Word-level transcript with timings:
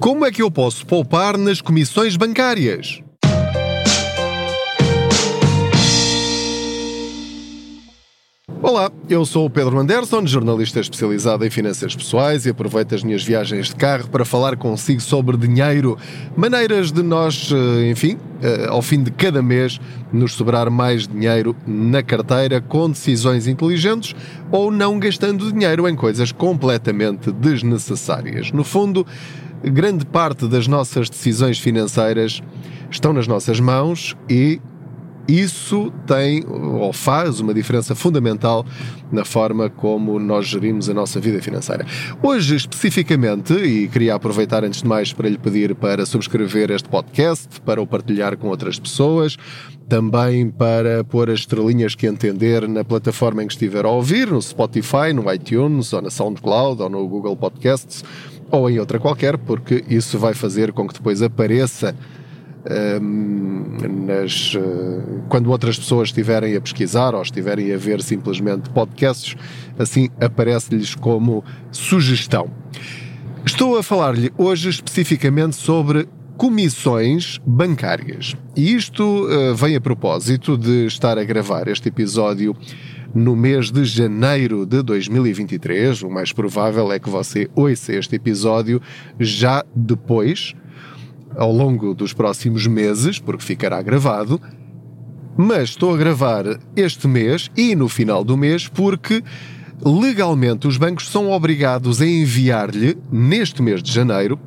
Como 0.00 0.24
é 0.24 0.30
que 0.30 0.40
eu 0.40 0.50
posso 0.50 0.86
poupar 0.86 1.36
nas 1.36 1.60
comissões 1.60 2.16
bancárias? 2.16 3.02
Olá, 8.62 8.92
eu 9.08 9.24
sou 9.24 9.46
o 9.46 9.50
Pedro 9.50 9.78
Anderson, 9.78 10.24
jornalista 10.24 10.78
especializado 10.78 11.44
em 11.44 11.50
finanças 11.50 11.96
pessoais 11.96 12.46
e 12.46 12.50
aproveito 12.50 12.94
as 12.94 13.02
minhas 13.02 13.24
viagens 13.24 13.68
de 13.68 13.74
carro 13.76 14.08
para 14.08 14.24
falar 14.24 14.56
consigo 14.56 15.00
sobre 15.00 15.36
dinheiro, 15.36 15.98
maneiras 16.36 16.92
de 16.92 17.02
nós, 17.02 17.50
eh, 17.52 17.90
enfim, 17.90 18.18
eh, 18.40 18.66
ao 18.68 18.82
fim 18.82 19.02
de 19.02 19.10
cada 19.10 19.42
mês, 19.42 19.80
nos 20.12 20.34
sobrar 20.34 20.70
mais 20.70 21.08
dinheiro 21.08 21.56
na 21.66 22.02
carteira 22.02 22.60
com 22.60 22.88
decisões 22.90 23.46
inteligentes 23.48 24.14
ou 24.50 24.70
não 24.70 24.98
gastando 24.98 25.50
dinheiro 25.52 25.88
em 25.88 25.96
coisas 25.96 26.30
completamente 26.30 27.32
desnecessárias. 27.32 28.52
No 28.52 28.64
fundo, 28.64 29.06
grande 29.62 30.06
parte 30.06 30.46
das 30.46 30.66
nossas 30.66 31.10
decisões 31.10 31.58
financeiras 31.58 32.42
estão 32.90 33.12
nas 33.12 33.26
nossas 33.26 33.60
mãos 33.60 34.16
e 34.28 34.60
isso 35.28 35.92
tem 36.06 36.42
ou 36.48 36.90
faz 36.90 37.38
uma 37.38 37.52
diferença 37.52 37.94
fundamental 37.94 38.64
na 39.12 39.26
forma 39.26 39.68
como 39.68 40.18
nós 40.18 40.46
gerimos 40.46 40.88
a 40.88 40.94
nossa 40.94 41.20
vida 41.20 41.42
financeira. 41.42 41.84
Hoje, 42.22 42.56
especificamente, 42.56 43.52
e 43.52 43.88
queria 43.88 44.14
aproveitar 44.14 44.64
antes 44.64 44.80
de 44.80 44.88
mais 44.88 45.12
para 45.12 45.28
lhe 45.28 45.36
pedir 45.36 45.74
para 45.74 46.06
subscrever 46.06 46.70
este 46.70 46.88
podcast, 46.88 47.60
para 47.60 47.80
o 47.80 47.86
partilhar 47.86 48.38
com 48.38 48.48
outras 48.48 48.78
pessoas, 48.78 49.36
também 49.86 50.50
para 50.50 51.04
pôr 51.04 51.28
as 51.28 51.40
estrelinhas 51.40 51.94
que 51.94 52.06
entender 52.06 52.66
na 52.66 52.82
plataforma 52.82 53.42
em 53.42 53.46
que 53.46 53.52
estiver 53.52 53.84
a 53.84 53.90
ouvir, 53.90 54.30
no 54.30 54.40
Spotify, 54.40 55.12
no 55.14 55.30
iTunes, 55.30 55.92
ou 55.92 56.00
na 56.00 56.08
SoundCloud, 56.08 56.82
ou 56.82 56.88
no 56.88 57.06
Google 57.06 57.36
Podcasts, 57.36 58.02
ou 58.50 58.68
em 58.70 58.78
outra 58.78 58.98
qualquer, 58.98 59.36
porque 59.36 59.84
isso 59.88 60.18
vai 60.18 60.34
fazer 60.34 60.72
com 60.72 60.86
que 60.86 60.94
depois 60.94 61.22
apareça 61.22 61.94
nas, 63.80 64.54
uh, 64.54 65.22
quando 65.28 65.50
outras 65.50 65.78
pessoas 65.78 66.08
estiverem 66.08 66.56
a 66.56 66.60
pesquisar 66.60 67.14
ou 67.14 67.22
estiverem 67.22 67.72
a 67.72 67.76
ver 67.76 68.02
simplesmente 68.02 68.68
podcasts, 68.70 69.36
assim 69.78 70.10
aparece-lhes 70.20 70.94
como 70.94 71.44
sugestão. 71.70 72.50
Estou 73.44 73.78
a 73.78 73.82
falar-lhe 73.82 74.32
hoje 74.36 74.68
especificamente 74.68 75.56
sobre 75.56 76.08
comissões 76.36 77.40
bancárias. 77.44 78.36
E 78.54 78.74
isto 78.74 79.02
uh, 79.02 79.54
vem 79.54 79.74
a 79.74 79.80
propósito 79.80 80.56
de 80.56 80.86
estar 80.86 81.18
a 81.18 81.24
gravar 81.24 81.68
este 81.68 81.88
episódio 81.88 82.54
no 83.18 83.34
mês 83.34 83.70
de 83.70 83.84
janeiro 83.84 84.64
de 84.64 84.82
2023. 84.82 86.02
O 86.02 86.10
mais 86.10 86.32
provável 86.32 86.92
é 86.92 86.98
que 86.98 87.10
você 87.10 87.50
ouça 87.54 87.92
este 87.92 88.14
episódio 88.14 88.80
já 89.18 89.64
depois 89.74 90.54
ao 91.36 91.52
longo 91.52 91.94
dos 91.94 92.12
próximos 92.12 92.66
meses, 92.66 93.18
porque 93.18 93.44
ficará 93.44 93.82
gravado, 93.82 94.40
mas 95.36 95.70
estou 95.70 95.94
a 95.94 95.96
gravar 95.96 96.44
este 96.74 97.06
mês 97.06 97.50
e 97.56 97.74
no 97.74 97.88
final 97.88 98.24
do 98.24 98.36
mês 98.36 98.66
porque 98.66 99.22
legalmente 99.84 100.66
os 100.66 100.76
bancos 100.76 101.08
são 101.08 101.30
obrigados 101.30 102.00
a 102.00 102.06
enviar-lhe, 102.06 102.96
neste 103.12 103.62
mês 103.62 103.82
de 103.82 103.92
janeiro, 103.92 104.38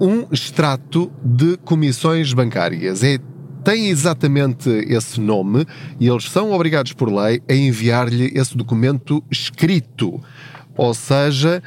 um 0.00 0.26
extrato 0.30 1.10
de 1.22 1.56
comissões 1.58 2.32
bancárias. 2.34 3.02
É, 3.02 3.18
tem 3.66 3.88
exatamente 3.88 4.70
esse 4.88 5.20
nome 5.20 5.66
e 5.98 6.06
eles 6.06 6.30
são 6.30 6.52
obrigados 6.52 6.92
por 6.92 7.12
lei 7.12 7.42
a 7.48 7.52
enviar-lhe 7.52 8.30
esse 8.32 8.56
documento 8.56 9.20
escrito. 9.28 10.22
Ou 10.76 10.94
seja, 10.94 11.60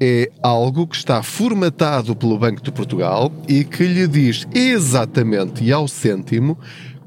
é 0.00 0.32
algo 0.42 0.84
que 0.84 0.96
está 0.96 1.22
formatado 1.22 2.16
pelo 2.16 2.36
Banco 2.36 2.60
de 2.60 2.72
Portugal 2.72 3.30
e 3.46 3.62
que 3.62 3.84
lhe 3.84 4.08
diz 4.08 4.48
exatamente 4.52 5.62
e 5.62 5.70
ao 5.70 5.86
cêntimo 5.86 6.58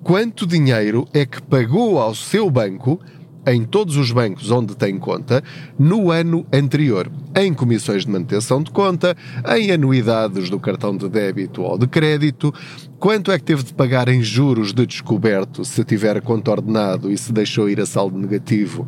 quanto 0.02 0.48
dinheiro 0.48 1.06
é 1.14 1.26
que 1.26 1.42
pagou 1.42 2.00
ao 2.00 2.16
seu 2.16 2.50
banco 2.50 3.02
em 3.48 3.64
todos 3.64 3.96
os 3.96 4.12
bancos 4.12 4.52
onde 4.52 4.76
tem 4.76 4.98
conta 4.98 5.44
no 5.80 6.12
ano 6.12 6.46
anterior, 6.52 7.10
em 7.36 7.54
comissões 7.54 8.06
de 8.06 8.12
manutenção 8.12 8.62
de 8.62 8.70
conta, 8.72 9.16
em 9.58 9.72
anuidades 9.72 10.50
do 10.50 10.60
cartão 10.60 10.96
de 10.96 11.08
débito 11.08 11.62
ou 11.62 11.78
de 11.78 11.88
crédito, 11.88 12.54
quanto 13.00 13.32
é 13.32 13.40
que 13.40 13.46
teve 13.46 13.64
de 13.64 13.74
pagar 13.74 14.10
em 14.10 14.22
juros 14.22 14.74
de 14.74 14.86
descoberto 14.86 15.64
se 15.64 15.84
tiver 15.84 16.22
conta 16.22 16.52
ordenado 16.52 17.12
e 17.12 17.18
se 17.18 17.32
deixou 17.32 17.70
ir 17.70 17.80
a 17.80 17.86
saldo 17.86 18.18
negativo 18.18 18.86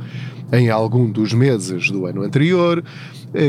em 0.51 0.69
algum 0.69 1.09
dos 1.09 1.33
meses 1.33 1.89
do 1.91 2.05
ano 2.05 2.23
anterior, 2.23 2.83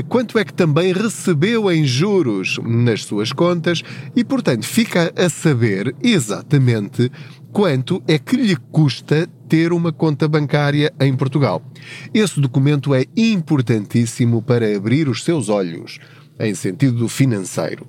quanto 0.08 0.38
é 0.38 0.44
que 0.44 0.52
também 0.52 0.92
recebeu 0.92 1.70
em 1.70 1.84
juros 1.84 2.58
nas 2.62 3.04
suas 3.04 3.32
contas 3.32 3.82
e, 4.14 4.24
portanto, 4.24 4.66
fica 4.66 5.12
a 5.16 5.28
saber 5.28 5.94
exatamente 6.02 7.10
quanto 7.52 8.02
é 8.06 8.18
que 8.18 8.36
lhe 8.36 8.56
custa 8.56 9.28
ter 9.48 9.72
uma 9.72 9.92
conta 9.92 10.28
bancária 10.28 10.92
em 11.00 11.14
Portugal. 11.16 11.62
Esse 12.14 12.40
documento 12.40 12.94
é 12.94 13.04
importantíssimo 13.16 14.42
para 14.42 14.76
abrir 14.76 15.08
os 15.08 15.24
seus 15.24 15.48
olhos 15.48 15.98
em 16.38 16.54
sentido 16.54 17.08
financeiro. 17.08 17.86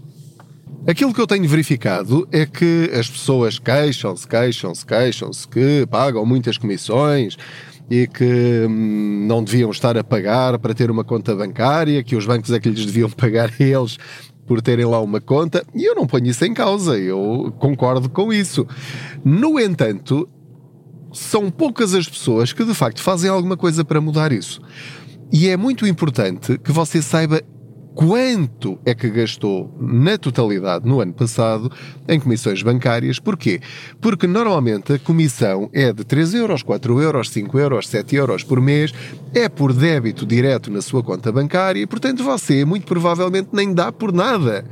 Aquilo 0.88 1.14
que 1.14 1.22
eu 1.22 1.28
tenho 1.28 1.48
verificado 1.48 2.28
é 2.32 2.44
que 2.44 2.90
as 2.98 3.08
pessoas 3.08 3.60
queixam-se, 3.60 4.28
queixam-se, 4.28 4.84
queixam-se 4.84 5.48
que 5.48 5.86
pagam 5.86 6.26
muitas 6.26 6.58
comissões, 6.58 7.38
e 7.90 8.08
que 8.08 8.66
hum, 8.68 9.26
não 9.28 9.44
deviam 9.44 9.72
estar 9.72 9.98
a 9.98 10.04
pagar 10.04 10.58
para 10.60 10.74
ter 10.74 10.90
uma 10.90 11.04
conta 11.04 11.36
bancária, 11.36 12.04
que 12.04 12.16
os 12.16 12.26
bancos 12.26 12.52
é 12.52 12.60
que 12.60 12.70
lhes 12.70 12.86
deviam 12.86 13.10
pagar 13.12 13.50
a 13.50 13.64
eles 13.64 13.98
por 14.46 14.62
terem 14.62 14.86
lá 14.86 15.00
uma 15.00 15.22
conta, 15.22 15.64
e 15.74 15.86
eu 15.86 15.96
não 15.96 16.06
ponho 16.06 16.28
isso 16.28 16.44
em 16.44 16.54
causa, 16.54 16.98
eu 16.98 17.54
concordo 17.58 18.10
com 18.10 18.34
isso. 18.34 18.68
No 19.24 19.60
entanto, 19.60 20.28
são 21.14 21.50
poucas 21.50 21.94
as 21.94 22.08
pessoas 22.08 22.52
que 22.52 22.66
de 22.66 22.74
facto 22.74 23.02
fazem 23.02 23.30
alguma 23.30 23.56
coisa 23.56 23.86
para 23.86 24.02
mudar 24.02 24.32
isso. 24.32 24.62
E 25.32 25.48
é 25.48 25.56
muito 25.56 25.88
importante 25.88 26.58
que 26.58 26.72
você 26.72 27.02
saiba 27.02 27.42
quanto 27.94 28.80
é 28.86 28.94
que 28.94 29.10
gastou 29.10 29.74
na 29.80 30.18
totalidade 30.18 30.88
no 30.88 31.02
ano 31.02 31.14
passado 31.14 31.72
em 32.08 32.20
comissões 32.20 32.62
bancárias. 32.64 33.20
Porquê? 33.20 33.60
Porque 34.00 34.28
normalmente 34.28 34.94
a 34.94 35.00
comissão 35.00 35.70
é 35.74 35.92
de 35.92 36.04
3 36.04 36.34
euros, 36.36 36.64
4 36.64 37.02
euros, 37.02 37.30
5 37.30 37.60
euros, 37.60 37.88
7 37.88 38.16
euros 38.16 38.44
por 38.44 38.62
mês, 38.62 38.94
é 39.34 39.50
por 39.50 39.74
débito 39.74 40.26
direto 40.26 40.72
na 40.72 40.82
sua 40.82 41.04
conta 41.04 41.32
bancária 41.32 41.82
e, 41.82 41.88
portanto, 41.88 42.24
você 42.24 42.64
muito 42.66 42.86
provavelmente 42.86 43.50
nem 43.52 43.74
dá 43.74 43.92
por 43.92 44.14
nada. 44.14 44.66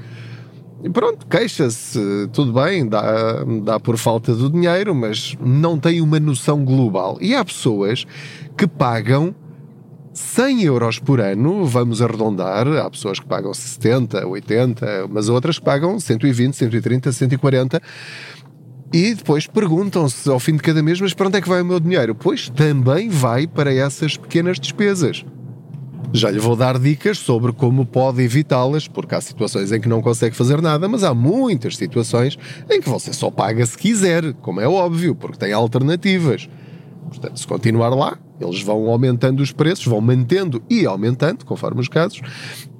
E 0.82 0.90
pronto, 0.90 1.28
queixa-se, 1.28 2.30
tudo 2.32 2.54
bem, 2.54 2.88
dá, 2.88 3.44
dá 3.64 3.80
por 3.80 3.98
falta 3.98 4.34
do 4.34 4.50
dinheiro, 4.50 4.96
mas 4.96 5.36
não 5.42 5.78
tem 5.78 6.00
uma 6.00 6.20
noção 6.22 6.64
global. 6.64 7.18
E 7.20 7.36
há 7.36 7.44
pessoas 7.44 8.06
que 8.58 8.66
pagam 8.66 9.36
100 10.20 10.64
euros 10.64 11.00
por 11.00 11.22
ano, 11.22 11.66
vamos 11.66 12.02
arredondar, 12.02 12.68
há 12.68 12.90
pessoas 12.90 13.20
que 13.20 13.26
pagam 13.26 13.54
70, 13.54 14.28
80, 14.28 15.08
mas 15.10 15.30
outras 15.30 15.58
que 15.58 15.66
pagam 15.66 15.98
120, 15.98 16.54
130, 16.56 17.12
140 17.12 17.82
e 18.92 19.14
depois 19.14 19.48
perguntam-se 19.48 20.30
ao 20.30 20.40
fim 20.40 20.56
de 20.56 20.62
cada 20.62 20.84
mês, 20.84 21.00
mas 21.00 21.14
para 21.14 21.28
onde 21.28 21.38
é 21.38 21.42
que 21.42 21.48
vai 21.48 21.62
o 21.62 21.66
meu 21.66 21.80
dinheiro? 21.80 22.14
Pois 22.14 22.50
também 22.50 23.08
vai 23.08 23.48
para 23.48 23.74
essas 23.74 24.18
pequenas 24.18 24.60
despesas. 24.60 25.24
Já 26.12 26.30
lhe 26.30 26.40
vou 26.40 26.56
dar 26.56 26.78
dicas 26.78 27.18
sobre 27.18 27.54
como 27.54 27.86
pode 27.86 28.22
evitá-las, 28.22 28.88
porque 28.88 29.16
há 29.16 29.22
situações 29.22 29.72
em 29.72 29.80
que 29.80 29.88
não 29.88 30.02
consegue 30.02 30.36
fazer 30.36 30.62
nada, 30.62 30.90
mas 30.90 31.04
há 31.04 31.14
muitas 31.14 31.78
situações 31.78 32.38
em 32.70 32.82
que 32.82 32.90
você 32.90 33.14
só 33.14 33.32
paga 33.32 33.66
se 33.66 33.78
quiser, 33.78 34.34
como 34.42 34.60
é 34.60 34.68
óbvio, 34.68 35.16
porque 35.16 35.38
tem 35.38 35.54
alternativas. 35.54 36.50
Portanto, 37.10 37.40
se 37.40 37.48
continuar 37.48 37.90
lá, 37.90 38.18
eles 38.40 38.62
vão 38.62 38.88
aumentando 38.90 39.42
os 39.42 39.52
preços, 39.52 39.86
vão 39.86 40.00
mantendo 40.00 40.62
e 40.70 40.86
aumentando, 40.86 41.46
conforme 41.46 41.82
os 41.82 41.88
casos, 41.88 42.22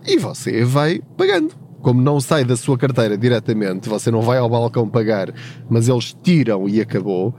e 0.06 0.18
você 0.18 0.64
vai 0.64 1.02
pagando. 1.18 1.54
Como 1.82 2.02
não 2.02 2.20
sai 2.20 2.44
da 2.44 2.58
sua 2.58 2.78
carteira 2.78 3.18
diretamente, 3.18 3.88
você 3.88 4.12
não 4.12 4.22
vai 4.22 4.38
ao 4.38 4.50
balcão 4.50 4.88
pagar, 4.88 5.34
mas 5.70 5.88
eles 5.88 6.16
tiram 6.22 6.68
e 6.68 6.82
acabou, 6.82 7.34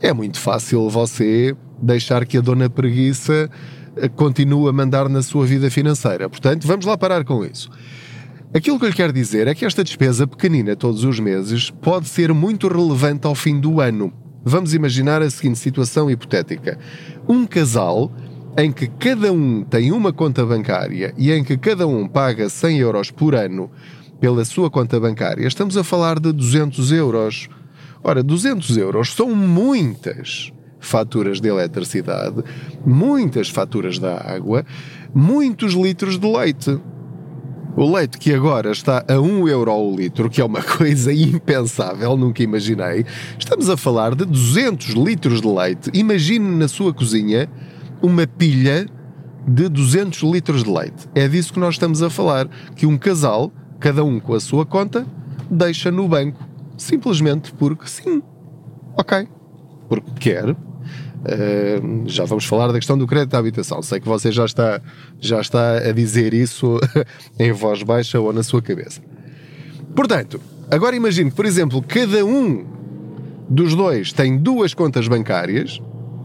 é 0.00 0.12
muito 0.12 0.38
fácil 0.38 0.88
você 0.88 1.54
deixar 1.80 2.24
que 2.26 2.38
a 2.38 2.40
dona 2.40 2.68
preguiça 2.68 3.50
eh, 3.96 4.08
continue 4.08 4.68
a 4.68 4.72
mandar 4.72 5.08
na 5.08 5.22
sua 5.22 5.46
vida 5.46 5.70
financeira. 5.70 6.28
Portanto, 6.28 6.66
vamos 6.66 6.84
lá 6.84 6.96
parar 6.96 7.24
com 7.24 7.44
isso. 7.44 7.70
Aquilo 8.54 8.78
que 8.78 8.84
eu 8.84 8.88
lhe 8.88 8.94
quero 8.94 9.12
dizer 9.12 9.48
é 9.48 9.54
que 9.54 9.64
esta 9.64 9.84
despesa 9.84 10.26
pequenina 10.26 10.76
todos 10.76 11.04
os 11.04 11.18
meses 11.20 11.70
pode 11.70 12.08
ser 12.08 12.32
muito 12.32 12.68
relevante 12.68 13.26
ao 13.26 13.34
fim 13.34 13.60
do 13.60 13.80
ano. 13.80 14.12
Vamos 14.48 14.74
imaginar 14.74 15.22
a 15.22 15.28
seguinte 15.28 15.58
situação 15.58 16.08
hipotética: 16.08 16.78
um 17.28 17.44
casal 17.44 18.12
em 18.56 18.70
que 18.70 18.86
cada 18.86 19.32
um 19.32 19.64
tem 19.64 19.90
uma 19.90 20.12
conta 20.12 20.46
bancária 20.46 21.12
e 21.18 21.32
em 21.32 21.42
que 21.42 21.58
cada 21.58 21.84
um 21.84 22.06
paga 22.06 22.48
100 22.48 22.78
euros 22.78 23.10
por 23.10 23.34
ano 23.34 23.68
pela 24.20 24.44
sua 24.44 24.70
conta 24.70 25.00
bancária, 25.00 25.48
estamos 25.48 25.76
a 25.76 25.82
falar 25.82 26.20
de 26.20 26.30
200 26.30 26.92
euros. 26.92 27.48
Ora, 28.04 28.22
200 28.22 28.76
euros 28.76 29.12
são 29.14 29.34
muitas 29.34 30.52
faturas 30.78 31.40
de 31.40 31.48
eletricidade, 31.48 32.44
muitas 32.86 33.48
faturas 33.48 33.98
da 33.98 34.14
água, 34.14 34.64
muitos 35.12 35.72
litros 35.72 36.20
de 36.20 36.26
leite. 36.26 36.78
O 37.76 37.94
leite 37.94 38.16
que 38.16 38.32
agora 38.32 38.72
está 38.72 39.04
a 39.06 39.20
1 39.20 39.48
euro 39.48 39.70
ao 39.70 39.94
litro, 39.94 40.30
que 40.30 40.40
é 40.40 40.44
uma 40.44 40.62
coisa 40.64 41.12
impensável, 41.12 42.16
nunca 42.16 42.42
imaginei. 42.42 43.04
Estamos 43.38 43.68
a 43.68 43.76
falar 43.76 44.14
de 44.14 44.24
200 44.24 44.94
litros 44.94 45.42
de 45.42 45.46
leite. 45.46 45.90
Imagine 45.92 46.56
na 46.56 46.68
sua 46.68 46.94
cozinha 46.94 47.50
uma 48.02 48.26
pilha 48.26 48.88
de 49.46 49.68
200 49.68 50.22
litros 50.22 50.64
de 50.64 50.70
leite. 50.70 51.06
É 51.14 51.28
disso 51.28 51.52
que 51.52 51.60
nós 51.60 51.74
estamos 51.74 52.02
a 52.02 52.08
falar. 52.08 52.48
Que 52.74 52.86
um 52.86 52.96
casal, 52.96 53.52
cada 53.78 54.02
um 54.02 54.18
com 54.18 54.32
a 54.32 54.40
sua 54.40 54.64
conta, 54.64 55.06
deixa 55.50 55.90
no 55.90 56.08
banco. 56.08 56.42
Simplesmente 56.78 57.52
porque 57.52 57.86
sim. 57.86 58.22
Ok. 58.96 59.28
Porque 59.86 60.12
quer, 60.18 60.56
Uh, 61.24 62.04
já 62.06 62.24
vamos 62.24 62.44
falar 62.44 62.68
da 62.68 62.74
questão 62.74 62.96
do 62.96 63.06
crédito 63.06 63.34
à 63.34 63.38
habitação. 63.38 63.82
Sei 63.82 64.00
que 64.00 64.06
você 64.06 64.30
já 64.30 64.44
está, 64.44 64.80
já 65.20 65.40
está 65.40 65.78
a 65.78 65.92
dizer 65.92 66.34
isso 66.34 66.78
em 67.38 67.52
voz 67.52 67.82
baixa 67.82 68.20
ou 68.20 68.32
na 68.32 68.42
sua 68.42 68.62
cabeça. 68.62 69.00
Portanto, 69.94 70.40
agora 70.70 70.94
imagine 70.94 71.30
que, 71.30 71.36
por 71.36 71.46
exemplo, 71.46 71.82
cada 71.82 72.24
um 72.24 72.64
dos 73.48 73.74
dois 73.74 74.12
tem 74.12 74.36
duas 74.36 74.74
contas 74.74 75.08
bancárias, 75.08 75.80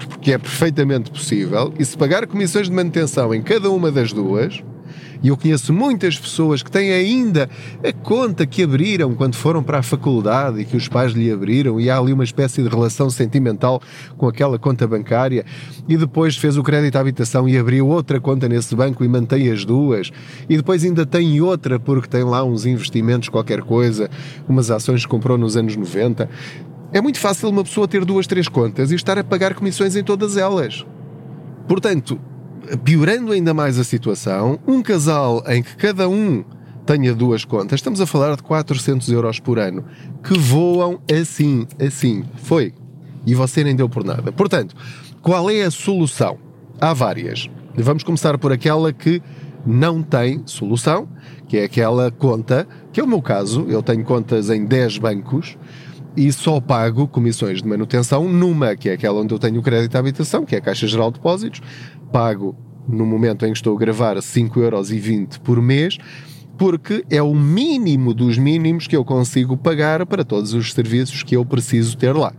porque 0.09 0.33
é 0.33 0.37
perfeitamente 0.37 1.09
possível, 1.11 1.73
e 1.79 1.85
se 1.85 1.97
pagar 1.97 2.27
comissões 2.27 2.67
de 2.67 2.73
manutenção 2.73 3.33
em 3.33 3.41
cada 3.41 3.69
uma 3.69 3.91
das 3.91 4.11
duas, 4.11 4.63
e 5.21 5.27
eu 5.29 5.37
conheço 5.37 5.73
muitas 5.73 6.17
pessoas 6.17 6.63
que 6.63 6.71
têm 6.71 6.91
ainda 6.91 7.49
a 7.83 7.93
conta 7.93 8.45
que 8.45 8.63
abriram 8.63 9.13
quando 9.15 9.35
foram 9.35 9.63
para 9.63 9.79
a 9.79 9.83
faculdade 9.83 10.61
e 10.61 10.65
que 10.65 10.75
os 10.75 10.87
pais 10.87 11.13
lhe 11.13 11.31
abriram, 11.31 11.79
e 11.79 11.89
há 11.89 11.97
ali 11.97 12.13
uma 12.13 12.23
espécie 12.23 12.61
de 12.63 12.69
relação 12.69 13.09
sentimental 13.09 13.81
com 14.17 14.27
aquela 14.27 14.57
conta 14.57 14.87
bancária, 14.87 15.45
e 15.87 15.97
depois 15.97 16.37
fez 16.37 16.57
o 16.57 16.63
crédito 16.63 16.95
à 16.95 16.99
habitação 16.99 17.47
e 17.47 17.57
abriu 17.57 17.87
outra 17.87 18.19
conta 18.19 18.47
nesse 18.47 18.75
banco 18.75 19.03
e 19.03 19.07
mantém 19.07 19.51
as 19.51 19.65
duas, 19.65 20.11
e 20.49 20.57
depois 20.57 20.83
ainda 20.83 21.05
tem 21.05 21.41
outra 21.41 21.79
porque 21.79 22.07
tem 22.07 22.23
lá 22.23 22.43
uns 22.43 22.65
investimentos, 22.65 23.29
qualquer 23.29 23.61
coisa, 23.61 24.09
umas 24.47 24.71
ações 24.71 25.03
que 25.03 25.07
comprou 25.09 25.37
nos 25.37 25.55
anos 25.57 25.75
90. 25.75 26.29
É 26.93 26.99
muito 26.99 27.19
fácil 27.19 27.49
uma 27.49 27.63
pessoa 27.63 27.87
ter 27.87 28.03
duas, 28.03 28.27
três 28.27 28.47
contas 28.49 28.91
e 28.91 28.95
estar 28.95 29.17
a 29.17 29.23
pagar 29.23 29.53
comissões 29.53 29.95
em 29.95 30.03
todas 30.03 30.35
elas. 30.35 30.85
Portanto, 31.67 32.19
piorando 32.83 33.31
ainda 33.31 33.53
mais 33.53 33.79
a 33.79 33.83
situação, 33.83 34.59
um 34.67 34.81
casal 34.81 35.43
em 35.47 35.61
que 35.63 35.75
cada 35.75 36.07
um 36.07 36.43
tenha 36.85 37.13
duas 37.13 37.45
contas, 37.45 37.79
estamos 37.79 38.01
a 38.01 38.05
falar 38.05 38.35
de 38.35 38.43
400 38.43 39.07
euros 39.09 39.39
por 39.39 39.59
ano, 39.59 39.85
que 40.23 40.37
voam 40.37 40.99
assim, 41.11 41.67
assim. 41.79 42.23
Foi. 42.43 42.73
E 43.25 43.35
você 43.35 43.63
nem 43.63 43.75
deu 43.75 43.87
por 43.87 44.03
nada. 44.03 44.31
Portanto, 44.31 44.75
qual 45.21 45.49
é 45.49 45.61
a 45.61 45.71
solução? 45.71 46.37
Há 46.79 46.93
várias. 46.93 47.49
Vamos 47.75 48.03
começar 48.03 48.37
por 48.37 48.51
aquela 48.51 48.91
que 48.91 49.21
não 49.65 50.01
tem 50.01 50.41
solução, 50.45 51.07
que 51.47 51.57
é 51.57 51.63
aquela 51.65 52.09
conta, 52.11 52.67
que 52.91 52.99
é 52.99 53.03
o 53.03 53.07
meu 53.07 53.21
caso, 53.21 53.65
eu 53.69 53.83
tenho 53.83 54.03
contas 54.03 54.49
em 54.49 54.65
10 54.65 54.97
bancos 54.97 55.57
e 56.15 56.31
só 56.31 56.59
pago 56.59 57.07
comissões 57.07 57.61
de 57.61 57.67
manutenção 57.67 58.27
numa, 58.27 58.75
que 58.75 58.89
é 58.89 58.93
aquela 58.93 59.21
onde 59.21 59.33
eu 59.33 59.39
tenho 59.39 59.59
o 59.59 59.63
crédito 59.63 59.95
à 59.95 59.99
habitação, 59.99 60.45
que 60.45 60.55
é 60.55 60.57
a 60.57 60.61
Caixa 60.61 60.87
Geral 60.87 61.09
de 61.09 61.19
Depósitos, 61.19 61.61
pago 62.11 62.55
no 62.87 63.05
momento 63.05 63.45
em 63.45 63.51
que 63.51 63.57
estou 63.57 63.75
a 63.75 63.79
gravar 63.79 64.17
5,20€ 64.17 65.39
por 65.39 65.61
mês, 65.61 65.97
porque 66.57 67.03
é 67.09 67.21
o 67.21 67.33
mínimo 67.33 68.13
dos 68.13 68.37
mínimos 68.37 68.87
que 68.87 68.95
eu 68.95 69.03
consigo 69.03 69.57
pagar 69.57 70.05
para 70.05 70.23
todos 70.23 70.53
os 70.53 70.73
serviços 70.73 71.23
que 71.23 71.35
eu 71.35 71.45
preciso 71.45 71.97
ter 71.97 72.15
lá. 72.15 72.33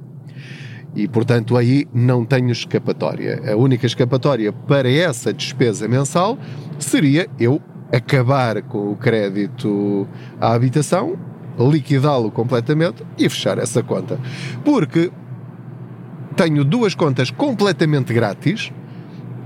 E, 0.95 1.09
portanto, 1.09 1.57
aí 1.57 1.87
não 1.93 2.25
tenho 2.25 2.51
escapatória. 2.51 3.43
A 3.51 3.57
única 3.57 3.87
escapatória 3.87 4.53
para 4.53 4.91
essa 4.91 5.33
despesa 5.33 5.89
mensal 5.89 6.39
seria 6.79 7.27
eu 7.41 7.61
acabar 7.91 8.63
com 8.63 8.93
o 8.93 8.97
crédito 8.97 10.07
à 10.41 10.53
habitação, 10.53 11.19
liquidá-lo 11.59 12.31
completamente 12.31 13.03
e 13.19 13.29
fechar 13.29 13.59
essa 13.59 13.83
conta. 13.83 14.21
Porque 14.65 15.11
tenho 16.37 16.65
duas 16.65 16.95
contas 16.95 17.31
completamente 17.31 18.13
grátis 18.13 18.71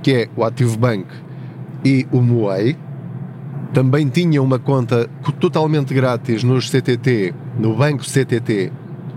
que 0.06 0.14
é 0.14 0.28
o 0.36 0.44
Active 0.44 0.76
Bank 0.76 1.04
e 1.84 2.06
o 2.12 2.22
Moai. 2.22 2.76
Também 3.74 4.08
tinha 4.08 4.40
uma 4.40 4.56
conta 4.56 5.10
totalmente 5.40 5.92
grátis 5.92 6.44
nos 6.44 6.70
CTT, 6.70 7.34
no 7.58 7.74
banco 7.74 8.04
CTT, 8.04 8.70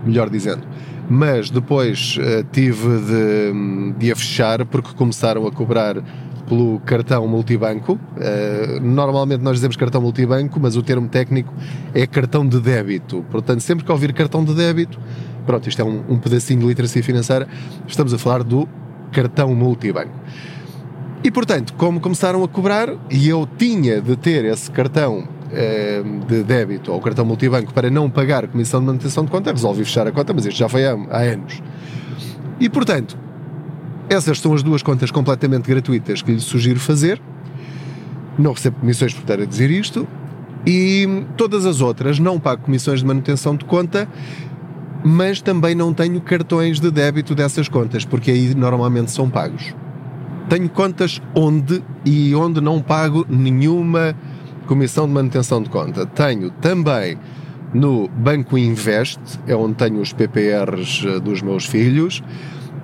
melhor 0.04 0.28
dizendo, 0.28 0.66
mas 1.08 1.48
depois 1.48 2.18
uh, 2.18 2.44
tive 2.50 2.88
de, 3.02 3.92
de 3.98 4.10
a 4.10 4.16
fechar 4.16 4.66
porque 4.66 4.92
começaram 4.94 5.46
a 5.46 5.52
cobrar 5.52 6.02
pelo 6.48 6.80
cartão 6.80 7.24
multibanco. 7.28 7.92
Uh, 7.92 8.80
normalmente 8.82 9.42
nós 9.42 9.58
dizemos 9.58 9.76
cartão 9.76 10.02
multibanco, 10.02 10.58
mas 10.58 10.76
o 10.76 10.82
termo 10.82 11.08
técnico 11.08 11.54
é 11.94 12.04
cartão 12.04 12.44
de 12.44 12.58
débito. 12.58 13.24
Portanto, 13.30 13.60
sempre 13.60 13.84
que 13.84 13.92
ouvir 13.92 14.12
cartão 14.12 14.44
de 14.44 14.54
débito, 14.54 14.98
pronto, 15.46 15.68
isto 15.68 15.80
é 15.80 15.84
um, 15.84 16.02
um 16.08 16.18
pedacinho 16.18 16.58
de 16.58 16.66
literacia 16.66 17.04
financeira, 17.04 17.46
estamos 17.86 18.12
a 18.12 18.18
falar 18.18 18.42
do 18.42 18.68
cartão 19.12 19.54
multibanco. 19.54 20.18
E 21.22 21.30
portanto, 21.30 21.74
como 21.74 22.00
começaram 22.00 22.42
a 22.42 22.48
cobrar, 22.48 22.88
e 23.10 23.28
eu 23.28 23.46
tinha 23.58 24.00
de 24.00 24.16
ter 24.16 24.44
esse 24.46 24.70
cartão 24.70 25.28
eh, 25.52 26.02
de 26.26 26.42
débito 26.42 26.90
ou 26.90 27.00
cartão 27.00 27.26
multibanco 27.26 27.74
para 27.74 27.90
não 27.90 28.08
pagar 28.08 28.48
comissão 28.48 28.80
de 28.80 28.86
manutenção 28.86 29.24
de 29.24 29.30
conta, 29.30 29.50
resolvi 29.50 29.84
fechar 29.84 30.06
a 30.06 30.12
conta, 30.12 30.32
mas 30.32 30.46
isto 30.46 30.56
já 30.56 30.68
foi 30.68 30.86
há, 30.86 30.96
há 31.10 31.18
anos. 31.18 31.60
E 32.58 32.70
portanto, 32.70 33.18
essas 34.08 34.40
são 34.40 34.54
as 34.54 34.62
duas 34.62 34.82
contas 34.82 35.10
completamente 35.10 35.68
gratuitas 35.68 36.22
que 36.22 36.32
lhe 36.32 36.40
sugiro 36.40 36.80
fazer. 36.80 37.20
Não 38.38 38.52
recebo 38.52 38.80
comissões 38.80 39.12
por 39.12 39.20
estar 39.20 39.40
a 39.40 39.44
dizer 39.44 39.70
isto. 39.70 40.08
E 40.66 41.24
todas 41.36 41.66
as 41.66 41.80
outras 41.80 42.18
não 42.18 42.40
pago 42.40 42.62
comissões 42.62 43.00
de 43.00 43.06
manutenção 43.06 43.56
de 43.56 43.64
conta, 43.64 44.08
mas 45.04 45.40
também 45.40 45.74
não 45.74 45.92
tenho 45.92 46.20
cartões 46.20 46.80
de 46.80 46.90
débito 46.90 47.34
dessas 47.34 47.68
contas, 47.68 48.04
porque 48.04 48.30
aí 48.30 48.54
normalmente 48.54 49.10
são 49.10 49.28
pagos. 49.28 49.74
Tenho 50.50 50.68
contas 50.68 51.22
onde 51.32 51.80
e 52.04 52.34
onde 52.34 52.60
não 52.60 52.82
pago 52.82 53.24
nenhuma 53.28 54.16
comissão 54.66 55.06
de 55.06 55.12
manutenção 55.12 55.62
de 55.62 55.70
conta. 55.70 56.04
Tenho 56.04 56.50
também 56.50 57.16
no 57.72 58.08
Banco 58.08 58.58
Invest, 58.58 59.20
é 59.46 59.54
onde 59.54 59.76
tenho 59.76 60.00
os 60.00 60.12
PPRs 60.12 61.06
eh, 61.06 61.20
dos 61.20 61.40
meus 61.40 61.66
filhos. 61.66 62.20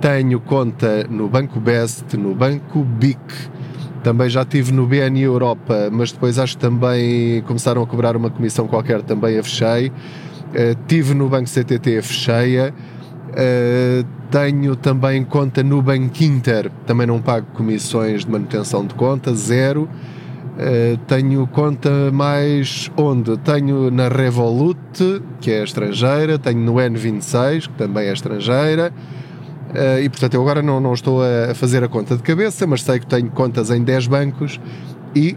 Tenho 0.01 0.39
conta 0.39 1.09
no 1.11 1.29
Banco 1.29 1.59
Best, 1.59 2.17
no 2.17 2.37
Banco 2.37 2.85
BIC. 2.85 3.19
Também 4.05 4.31
já 4.31 4.45
tive 4.45 4.71
no 4.71 4.87
BNI 4.87 5.23
Europa, 5.23 5.89
mas 5.91 6.13
depois 6.13 6.39
acho 6.39 6.57
que 6.57 6.63
também 6.63 7.43
começaram 7.49 7.83
a 7.83 7.87
cobrar 7.87 8.17
uma 8.17 8.31
comissão 8.31 8.69
qualquer, 8.69 9.03
também 9.03 9.41
a 9.41 9.43
fechei. 9.43 9.89
Uh, 9.89 10.79
tive 10.87 11.15
no 11.15 11.29
Banco 11.29 11.51
CTT, 11.51 11.99
a 11.99 12.03
fechei. 12.05 12.73
Uh, 13.31 14.07
tenho 14.31 14.77
também 14.77 15.25
conta 15.25 15.63
no 15.63 15.83
Banco 15.83 16.23
Inter, 16.23 16.71
também 16.87 17.07
não 17.07 17.21
pago 17.21 17.47
comissões 17.53 18.25
de 18.25 18.31
manutenção 18.31 18.87
de 18.87 18.95
conta, 18.95 19.35
zero. 19.35 19.89
Uh, 20.57 20.97
tenho 21.07 21.47
conta 21.47 22.11
mais 22.13 22.91
onde? 22.97 23.37
Tenho 23.39 23.91
na 23.91 24.09
Revolut, 24.09 25.23
que 25.41 25.51
é 25.51 25.63
estrangeira, 25.63 26.39
tenho 26.39 26.61
no 26.61 26.75
N26, 26.75 27.69
que 27.69 27.75
também 27.75 28.09
é 28.09 28.13
estrangeira. 28.13 28.93
Uh, 29.71 30.01
e 30.03 30.09
portanto 30.09 30.35
eu 30.35 30.41
agora 30.41 30.63
não, 30.63 30.81
não 30.81 30.95
estou 30.95 31.21
a 31.23 31.55
fazer 31.55 31.85
a 31.85 31.89
conta 31.89 32.17
de 32.17 32.23
cabeça, 32.23 32.67
mas 32.67 32.83
sei 32.83 32.99
que 32.99 33.07
tenho 33.07 33.31
contas 33.31 33.71
em 33.71 33.83
10 33.83 34.07
bancos 34.07 34.61
e 35.15 35.37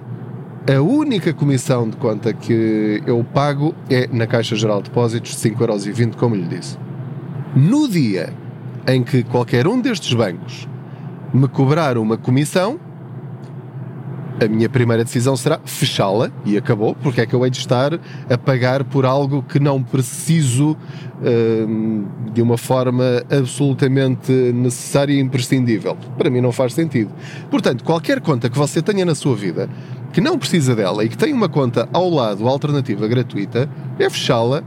a 0.71 0.79
única 0.81 1.33
comissão 1.33 1.89
de 1.89 1.97
conta 1.97 2.31
que 2.31 3.01
eu 3.05 3.25
pago 3.33 3.73
é 3.89 4.07
na 4.11 4.27
Caixa 4.27 4.55
Geral 4.55 4.81
de 4.81 4.89
Depósitos, 4.89 5.35
5,20€, 5.35 6.15
como 6.15 6.35
lhe 6.35 6.43
disse. 6.43 6.88
No 7.55 7.87
dia 7.87 8.31
em 8.87 9.03
que 9.03 9.23
qualquer 9.23 9.67
um 9.67 9.81
destes 9.81 10.13
bancos 10.13 10.67
me 11.33 11.47
cobrar 11.47 11.97
uma 11.97 12.17
comissão, 12.17 12.79
a 14.41 14.47
minha 14.47 14.69
primeira 14.69 15.03
decisão 15.03 15.35
será 15.35 15.59
fechá-la 15.65 16.31
e 16.45 16.55
acabou, 16.55 16.95
porque 16.95 17.21
é 17.21 17.25
que 17.25 17.33
eu 17.33 17.43
hei 17.43 17.49
de 17.49 17.57
estar 17.57 17.99
a 18.29 18.37
pagar 18.37 18.83
por 18.83 19.05
algo 19.05 19.43
que 19.43 19.59
não 19.59 19.83
preciso 19.83 20.77
hum, 21.21 22.05
de 22.33 22.41
uma 22.41 22.57
forma 22.57 23.23
absolutamente 23.29 24.31
necessária 24.31 25.13
e 25.13 25.19
imprescindível. 25.19 25.97
Para 26.17 26.29
mim 26.29 26.41
não 26.41 26.51
faz 26.51 26.73
sentido. 26.73 27.11
Portanto, 27.49 27.83
qualquer 27.83 28.21
conta 28.21 28.49
que 28.49 28.57
você 28.57 28.81
tenha 28.81 29.03
na 29.03 29.15
sua 29.15 29.35
vida 29.35 29.69
que 30.13 30.21
não 30.21 30.37
precisa 30.37 30.75
dela 30.75 31.03
e 31.03 31.09
que 31.09 31.17
tem 31.17 31.33
uma 31.33 31.49
conta 31.49 31.89
ao 31.91 32.09
lado 32.09 32.47
alternativa 32.47 33.07
gratuita, 33.07 33.69
é 33.99 34.09
fechá-la 34.09 34.63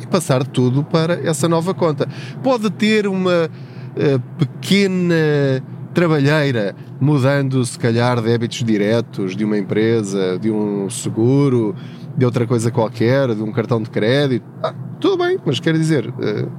e 0.00 0.06
passar 0.06 0.46
tudo 0.46 0.82
para 0.82 1.14
essa 1.26 1.48
nova 1.48 1.74
conta. 1.74 2.08
Pode 2.42 2.70
ter 2.70 3.06
uma 3.06 3.46
uh, 3.48 4.20
pequena 4.38 5.62
trabalheira, 5.92 6.74
mudando 7.00 7.64
se 7.64 7.78
calhar 7.78 8.20
débitos 8.20 8.62
diretos 8.62 9.36
de 9.36 9.44
uma 9.44 9.58
empresa, 9.58 10.38
de 10.38 10.50
um 10.50 10.88
seguro, 10.88 11.74
de 12.16 12.24
outra 12.24 12.46
coisa 12.46 12.70
qualquer, 12.70 13.34
de 13.34 13.42
um 13.42 13.52
cartão 13.52 13.82
de 13.82 13.90
crédito. 13.90 14.44
Ah, 14.62 14.74
tudo 15.00 15.24
bem, 15.24 15.38
mas 15.44 15.58
quer 15.58 15.74
dizer, 15.74 16.08
uh, 16.08 16.50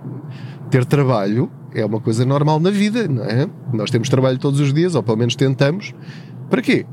ter 0.69 0.85
trabalho 0.85 1.49
é 1.73 1.85
uma 1.85 2.01
coisa 2.01 2.25
normal 2.25 2.59
na 2.59 2.69
vida, 2.69 3.07
não 3.07 3.23
é? 3.23 3.47
Nós 3.73 3.89
temos 3.89 4.09
trabalho 4.09 4.37
todos 4.37 4.59
os 4.59 4.73
dias, 4.73 4.95
ou 4.95 5.01
pelo 5.01 5.17
menos 5.17 5.35
tentamos. 5.35 5.93
Para 6.49 6.61
quê? 6.61 6.85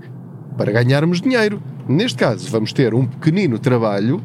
para 0.59 0.73
ganharmos 0.73 1.21
dinheiro. 1.21 1.62
Neste 1.88 2.19
caso, 2.19 2.50
vamos 2.50 2.73
ter 2.73 2.93
um 2.93 3.07
pequenino 3.07 3.59
trabalho 3.59 4.21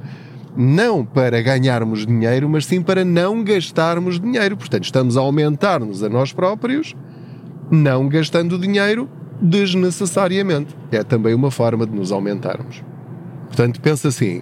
não 0.56 1.06
para 1.06 1.42
ganharmos 1.42 2.06
dinheiro, 2.06 2.48
mas 2.48 2.66
sim 2.66 2.82
para 2.82 3.04
não 3.04 3.44
gastarmos 3.44 4.20
dinheiro. 4.20 4.56
Portanto, 4.56 4.84
estamos 4.84 5.18
a 5.18 5.22
aumentar-nos 5.22 6.04
a 6.04 6.10
nós 6.10 6.32
próprios, 6.32 6.96
não 7.72 8.08
gastando 8.08 8.58
dinheiro 8.58 9.10
desnecessariamente. 9.42 10.76
É 10.92 11.04
também 11.04 11.34
uma 11.34 11.52
forma 11.52 11.86
de 11.86 11.94
nos 11.94 12.12
aumentarmos. 12.12 12.84
Portanto, 13.48 13.82
pensa 13.82 14.08
assim: 14.08 14.42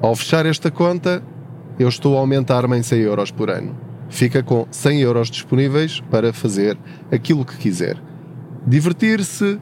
ao 0.00 0.14
fechar 0.16 0.46
esta 0.46 0.70
conta, 0.70 1.22
eu 1.78 1.88
estou 1.88 2.16
a 2.16 2.20
aumentar-me 2.20 2.76
em 2.76 2.82
100 2.82 3.00
euros 3.00 3.30
por 3.30 3.50
ano. 3.50 3.76
Fica 4.08 4.42
com 4.42 4.66
100 4.70 5.00
euros 5.00 5.30
disponíveis 5.30 6.00
para 6.10 6.32
fazer 6.32 6.76
aquilo 7.10 7.44
que 7.44 7.56
quiser. 7.56 7.96
Divertir-se, 8.66 9.58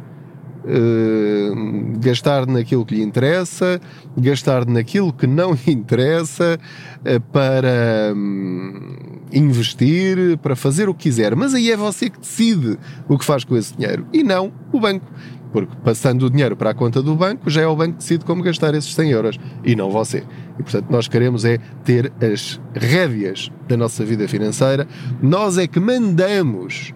Uh, 0.63 1.99
gastar 1.99 2.47
naquilo 2.47 2.85
que 2.85 2.95
lhe 2.95 3.03
interessa, 3.03 3.81
gastar 4.17 4.67
naquilo 4.67 5.13
que 5.13 5.27
não 5.27 5.53
lhe 5.67 5.73
interessa, 5.73 6.59
uh, 7.01 7.21
para 7.33 8.13
um, 8.15 9.21
investir, 9.33 10.37
para 10.39 10.55
fazer 10.55 10.89
o 10.89 10.95
que 10.95 11.05
quiser. 11.05 11.35
Mas 11.35 11.55
aí 11.55 11.71
é 11.71 11.77
você 11.77 12.11
que 12.11 12.21
decide 12.21 12.79
o 13.09 13.19
que 13.19 13.25
faz 13.25 13.45
com 13.45 13.57
esse 13.57 13.75
dinheiro 13.77 14.07
e 14.13 14.23
não 14.23 14.53
o 14.73 14.81
banco. 14.81 15.07
Porque 15.53 15.75
passando 15.83 16.27
o 16.27 16.31
dinheiro 16.31 16.57
para 16.57 16.71
a 16.71 16.75
conta 16.75 17.03
do 17.03 17.15
banco, 17.17 17.51
já 17.51 17.63
é 17.63 17.67
o 17.67 17.75
banco 17.75 17.95
que 17.95 17.99
decide 17.99 18.25
como 18.25 18.43
gastar 18.43 18.75
esses 18.75 18.95
100 18.95 19.11
euros 19.11 19.41
e 19.65 19.75
não 19.75 19.91
você. 19.91 20.23
E 20.59 20.63
portanto, 20.63 20.87
nós 20.91 21.09
queremos 21.09 21.45
é 21.45 21.59
ter 21.85 22.13
as 22.23 22.61
rédeas 22.75 23.51
da 23.67 23.77
nossa 23.77 24.05
vida 24.05 24.29
financeira, 24.29 24.87
nós 25.21 25.59
é 25.59 25.67
que 25.67 25.81
mandamos 25.81 26.93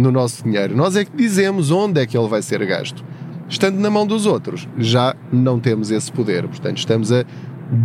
no 0.00 0.10
nosso 0.10 0.42
dinheiro. 0.42 0.76
Nós 0.76 0.96
é 0.96 1.04
que 1.04 1.16
dizemos 1.16 1.70
onde 1.70 2.00
é 2.00 2.06
que 2.06 2.16
ele 2.16 2.28
vai 2.28 2.42
ser 2.42 2.64
gasto. 2.66 3.04
Estando 3.48 3.78
na 3.78 3.90
mão 3.90 4.06
dos 4.06 4.26
outros, 4.26 4.68
já 4.78 5.14
não 5.32 5.58
temos 5.58 5.90
esse 5.90 6.10
poder. 6.10 6.46
Portanto, 6.48 6.78
estamos 6.78 7.12
a 7.12 7.24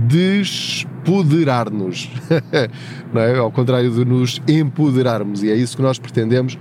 despoderar-nos, 0.07 2.10
é? 2.53 2.69
ao 3.38 3.51
contrário 3.51 3.91
de 3.91 4.05
nos 4.05 4.41
empoderarmos, 4.48 5.43
e 5.43 5.51
é 5.51 5.55
isso 5.55 5.75
que 5.75 5.84
nós 5.84 6.00
pretendemos 6.00 6.57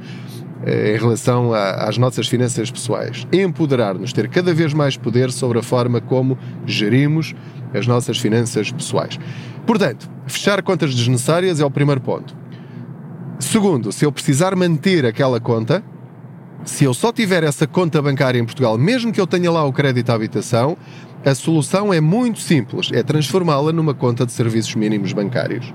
eh, 0.66 0.94
em 0.94 0.98
relação 0.98 1.54
a, 1.54 1.88
às 1.88 1.96
nossas 1.96 2.28
finanças 2.28 2.70
pessoais. 2.70 3.26
Empoderar-nos, 3.32 4.12
ter 4.12 4.28
cada 4.28 4.52
vez 4.52 4.74
mais 4.74 4.96
poder 4.96 5.30
sobre 5.30 5.58
a 5.58 5.62
forma 5.62 6.00
como 6.00 6.36
gerimos 6.66 7.34
as 7.72 7.86
nossas 7.86 8.18
finanças 8.18 8.70
pessoais. 8.70 9.18
Portanto, 9.66 10.10
fechar 10.26 10.62
contas 10.62 10.94
desnecessárias 10.94 11.60
é 11.60 11.64
o 11.64 11.70
primeiro 11.70 12.00
ponto. 12.00 12.43
Segundo, 13.44 13.92
se 13.92 14.04
eu 14.04 14.10
precisar 14.10 14.56
manter 14.56 15.04
aquela 15.04 15.38
conta, 15.38 15.84
se 16.64 16.84
eu 16.84 16.94
só 16.94 17.12
tiver 17.12 17.44
essa 17.44 17.66
conta 17.66 18.00
bancária 18.00 18.38
em 18.38 18.44
Portugal, 18.44 18.76
mesmo 18.76 19.12
que 19.12 19.20
eu 19.20 19.26
tenha 19.26 19.50
lá 19.50 19.62
o 19.64 19.72
crédito 19.72 20.10
à 20.10 20.14
habitação, 20.14 20.76
a 21.24 21.34
solução 21.34 21.92
é 21.92 22.00
muito 22.00 22.40
simples: 22.40 22.90
é 22.92 23.02
transformá-la 23.02 23.70
numa 23.70 23.94
conta 23.94 24.26
de 24.26 24.32
serviços 24.32 24.74
mínimos 24.74 25.12
bancários. 25.12 25.72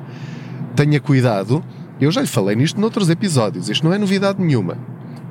Tenha 0.75 0.99
cuidado, 0.99 1.63
eu 2.01 2.11
já 2.11 2.21
lhe 2.21 2.27
falei 2.27 2.55
nisto 2.55 2.81
noutros 2.81 3.09
episódios, 3.09 3.69
isto 3.69 3.85
não 3.85 3.93
é 3.93 3.97
novidade 3.97 4.41
nenhuma. 4.41 4.77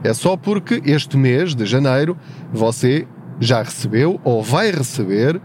É 0.02 0.14
só 0.14 0.36
porque 0.36 0.80
este 0.86 1.16
mês 1.16 1.54
de 1.54 1.66
janeiro 1.66 2.16
você 2.52 3.06
já 3.40 3.62
recebeu 3.62 4.20
ou 4.24 4.42
vai 4.42 4.70
receber 4.70 5.40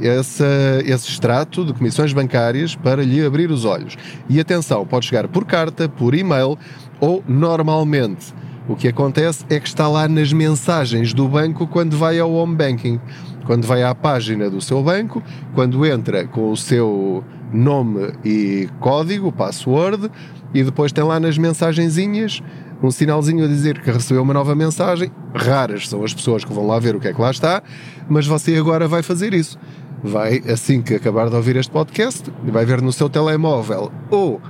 esse, 0.00 0.44
esse 0.84 1.08
extrato 1.08 1.64
de 1.64 1.72
comissões 1.72 2.12
bancárias 2.12 2.74
para 2.74 3.02
lhe 3.02 3.24
abrir 3.24 3.50
os 3.50 3.64
olhos. 3.64 3.96
E 4.28 4.40
atenção, 4.40 4.86
pode 4.86 5.06
chegar 5.06 5.28
por 5.28 5.44
carta, 5.44 5.88
por 5.88 6.14
e-mail 6.14 6.58
ou 7.00 7.22
normalmente. 7.26 8.34
O 8.68 8.76
que 8.76 8.88
acontece 8.88 9.44
é 9.50 9.58
que 9.58 9.66
está 9.66 9.88
lá 9.88 10.06
nas 10.06 10.32
mensagens 10.32 11.12
do 11.12 11.28
banco 11.28 11.66
quando 11.66 11.96
vai 11.96 12.18
ao 12.18 12.32
home 12.32 12.54
banking. 12.54 13.00
Quando 13.44 13.66
vai 13.66 13.82
à 13.82 13.92
página 13.92 14.48
do 14.48 14.60
seu 14.60 14.80
banco, 14.82 15.20
quando 15.52 15.84
entra 15.84 16.24
com 16.24 16.52
o 16.52 16.56
seu 16.56 17.24
nome 17.52 18.12
e 18.24 18.68
código, 18.78 19.32
password, 19.32 20.08
e 20.54 20.62
depois 20.62 20.92
tem 20.92 21.02
lá 21.02 21.18
nas 21.18 21.36
mensagenzinhas 21.36 22.40
um 22.82 22.90
sinalzinho 22.90 23.44
a 23.44 23.48
dizer 23.48 23.80
que 23.80 23.90
recebeu 23.90 24.22
uma 24.22 24.34
nova 24.34 24.54
mensagem. 24.54 25.10
Raras 25.34 25.88
são 25.88 26.02
as 26.04 26.12
pessoas 26.12 26.44
que 26.44 26.52
vão 26.52 26.66
lá 26.66 26.78
ver 26.78 26.96
o 26.96 27.00
que 27.00 27.08
é 27.08 27.12
que 27.12 27.20
lá 27.20 27.30
está, 27.30 27.62
mas 28.08 28.26
você 28.26 28.56
agora 28.56 28.88
vai 28.88 29.02
fazer 29.02 29.32
isso 29.32 29.58
vai, 30.02 30.42
assim 30.50 30.82
que 30.82 30.94
acabar 30.94 31.28
de 31.28 31.36
ouvir 31.36 31.56
este 31.56 31.70
podcast, 31.70 32.32
vai 32.44 32.64
ver 32.64 32.82
no 32.82 32.92
seu 32.92 33.08
telemóvel 33.08 33.92
ou 34.10 34.40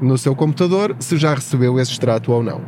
no 0.00 0.16
seu 0.16 0.34
computador 0.34 0.96
se 0.98 1.16
já 1.16 1.34
recebeu 1.34 1.78
esse 1.78 1.92
extrato 1.92 2.32
ou 2.32 2.42
não. 2.42 2.62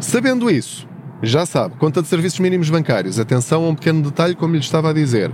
Sabendo 0.00 0.50
isso, 0.50 0.86
já 1.22 1.44
sabe, 1.44 1.74
conta 1.76 2.00
de 2.00 2.08
serviços 2.08 2.38
mínimos 2.38 2.70
bancários. 2.70 3.18
Atenção 3.18 3.64
a 3.64 3.68
um 3.68 3.74
pequeno 3.74 4.02
detalhe, 4.02 4.36
como 4.36 4.54
lhe 4.54 4.60
estava 4.60 4.90
a 4.90 4.92
dizer, 4.92 5.32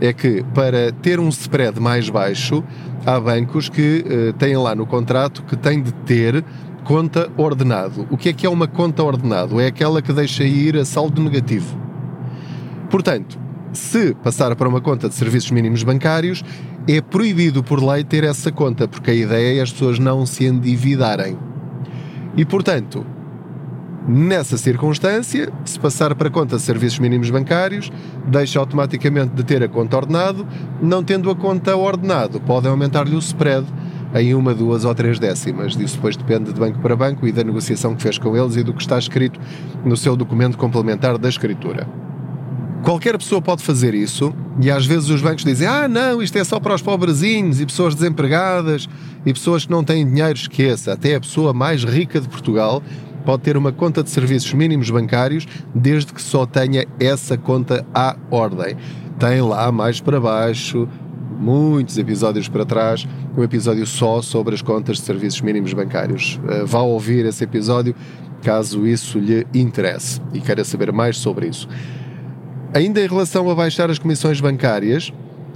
é 0.00 0.12
que 0.12 0.42
para 0.54 0.90
ter 0.92 1.20
um 1.20 1.28
spread 1.28 1.78
mais 1.78 2.08
baixo, 2.08 2.64
há 3.04 3.20
bancos 3.20 3.68
que 3.68 4.04
uh, 4.06 4.32
têm 4.34 4.56
lá 4.56 4.74
no 4.74 4.86
contrato 4.86 5.42
que 5.42 5.56
têm 5.56 5.82
de 5.82 5.92
ter 5.92 6.42
conta 6.86 7.28
ordenado. 7.36 8.06
O 8.10 8.16
que 8.16 8.28
é 8.28 8.32
que 8.32 8.46
é 8.46 8.48
uma 8.48 8.68
conta 8.68 9.02
ordenado? 9.02 9.60
É 9.60 9.66
aquela 9.66 10.00
que 10.00 10.12
deixa 10.12 10.44
ir 10.44 10.76
a 10.76 10.84
saldo 10.84 11.20
negativo. 11.20 11.76
Portanto, 12.88 13.36
se 13.72 14.14
passar 14.14 14.54
para 14.54 14.68
uma 14.68 14.80
conta 14.80 15.08
de 15.08 15.14
serviços 15.16 15.50
mínimos 15.50 15.82
bancários, 15.82 16.44
é 16.86 17.00
proibido 17.00 17.62
por 17.62 17.82
lei 17.82 18.04
ter 18.04 18.22
essa 18.22 18.52
conta, 18.52 18.86
porque 18.86 19.10
a 19.10 19.14
ideia 19.14 19.58
é 19.58 19.62
as 19.62 19.72
pessoas 19.72 19.98
não 19.98 20.24
se 20.24 20.46
endividarem. 20.46 21.36
E, 22.36 22.44
portanto, 22.44 23.04
nessa 24.06 24.56
circunstância, 24.56 25.52
se 25.64 25.80
passar 25.80 26.14
para 26.14 26.28
a 26.28 26.30
conta 26.30 26.54
de 26.54 26.62
serviços 26.62 27.00
mínimos 27.00 27.28
bancários, 27.30 27.90
deixa 28.28 28.60
automaticamente 28.60 29.34
de 29.34 29.42
ter 29.42 29.60
a 29.60 29.68
conta 29.68 29.96
ordenado, 29.96 30.46
não 30.80 31.02
tendo 31.02 31.30
a 31.30 31.34
conta 31.34 31.76
ordenado, 31.76 32.40
podem 32.40 32.70
aumentar-lhe 32.70 33.16
o 33.16 33.18
spread 33.18 33.66
em 34.14 34.34
uma, 34.34 34.54
duas 34.54 34.84
ou 34.84 34.94
três 34.94 35.18
décimas. 35.18 35.76
Isso 35.76 35.96
depois 35.96 36.16
depende 36.16 36.52
de 36.52 36.58
banco 36.58 36.78
para 36.80 36.96
banco 36.96 37.26
e 37.26 37.32
da 37.32 37.44
negociação 37.44 37.94
que 37.94 38.02
fez 38.02 38.18
com 38.18 38.36
eles 38.36 38.56
e 38.56 38.62
do 38.62 38.72
que 38.72 38.82
está 38.82 38.98
escrito 38.98 39.38
no 39.84 39.96
seu 39.96 40.16
documento 40.16 40.56
complementar 40.56 41.18
da 41.18 41.28
escritura. 41.28 41.86
Qualquer 42.82 43.18
pessoa 43.18 43.42
pode 43.42 43.64
fazer 43.64 43.94
isso 43.94 44.32
e 44.60 44.70
às 44.70 44.86
vezes 44.86 45.08
os 45.10 45.20
bancos 45.20 45.44
dizem: 45.44 45.66
ah, 45.66 45.88
não, 45.88 46.22
isto 46.22 46.38
é 46.38 46.44
só 46.44 46.60
para 46.60 46.74
os 46.74 46.82
pobrezinhos 46.82 47.60
e 47.60 47.66
pessoas 47.66 47.94
desempregadas 47.94 48.88
e 49.24 49.32
pessoas 49.32 49.64
que 49.64 49.72
não 49.72 49.82
têm 49.82 50.06
dinheiro. 50.06 50.38
Esqueça, 50.38 50.92
até 50.92 51.16
a 51.16 51.20
pessoa 51.20 51.52
mais 51.52 51.82
rica 51.82 52.20
de 52.20 52.28
Portugal 52.28 52.82
pode 53.24 53.42
ter 53.42 53.56
uma 53.56 53.72
conta 53.72 54.04
de 54.04 54.10
serviços 54.10 54.52
mínimos 54.52 54.88
bancários 54.88 55.48
desde 55.74 56.12
que 56.12 56.22
só 56.22 56.46
tenha 56.46 56.86
essa 57.00 57.36
conta 57.36 57.84
à 57.92 58.16
ordem. 58.30 58.76
Tem 59.18 59.40
lá 59.40 59.72
mais 59.72 60.00
para 60.00 60.20
baixo, 60.20 60.88
muitos 61.40 61.98
episódios 61.98 62.48
para 62.48 62.64
trás, 62.64 63.06
um 63.36 63.42
episódio 63.42 63.86
só 63.86 64.22
sobre 64.22 64.54
as 64.54 64.62
contas 64.62 64.96
de 64.96 65.02
serviços 65.02 65.40
mínimos 65.40 65.72
bancários. 65.72 66.40
Eh, 66.48 66.64
vá 66.64 66.80
ouvir 66.80 67.26
esse 67.26 67.44
episódio 67.44 67.94
caso 68.42 68.86
isso 68.86 69.18
lhe 69.18 69.46
interesse 69.52 70.20
e 70.32 70.40
queira 70.40 70.64
saber 70.64 70.92
mais 70.92 71.18
sobre 71.18 71.48
isso. 71.48 71.68
Ainda 72.72 73.00
em 73.00 73.06
relação 73.06 73.50
a 73.50 73.54
baixar 73.54 73.90
as 73.90 73.98
comissões 73.98 74.40
bancárias, 74.40 75.12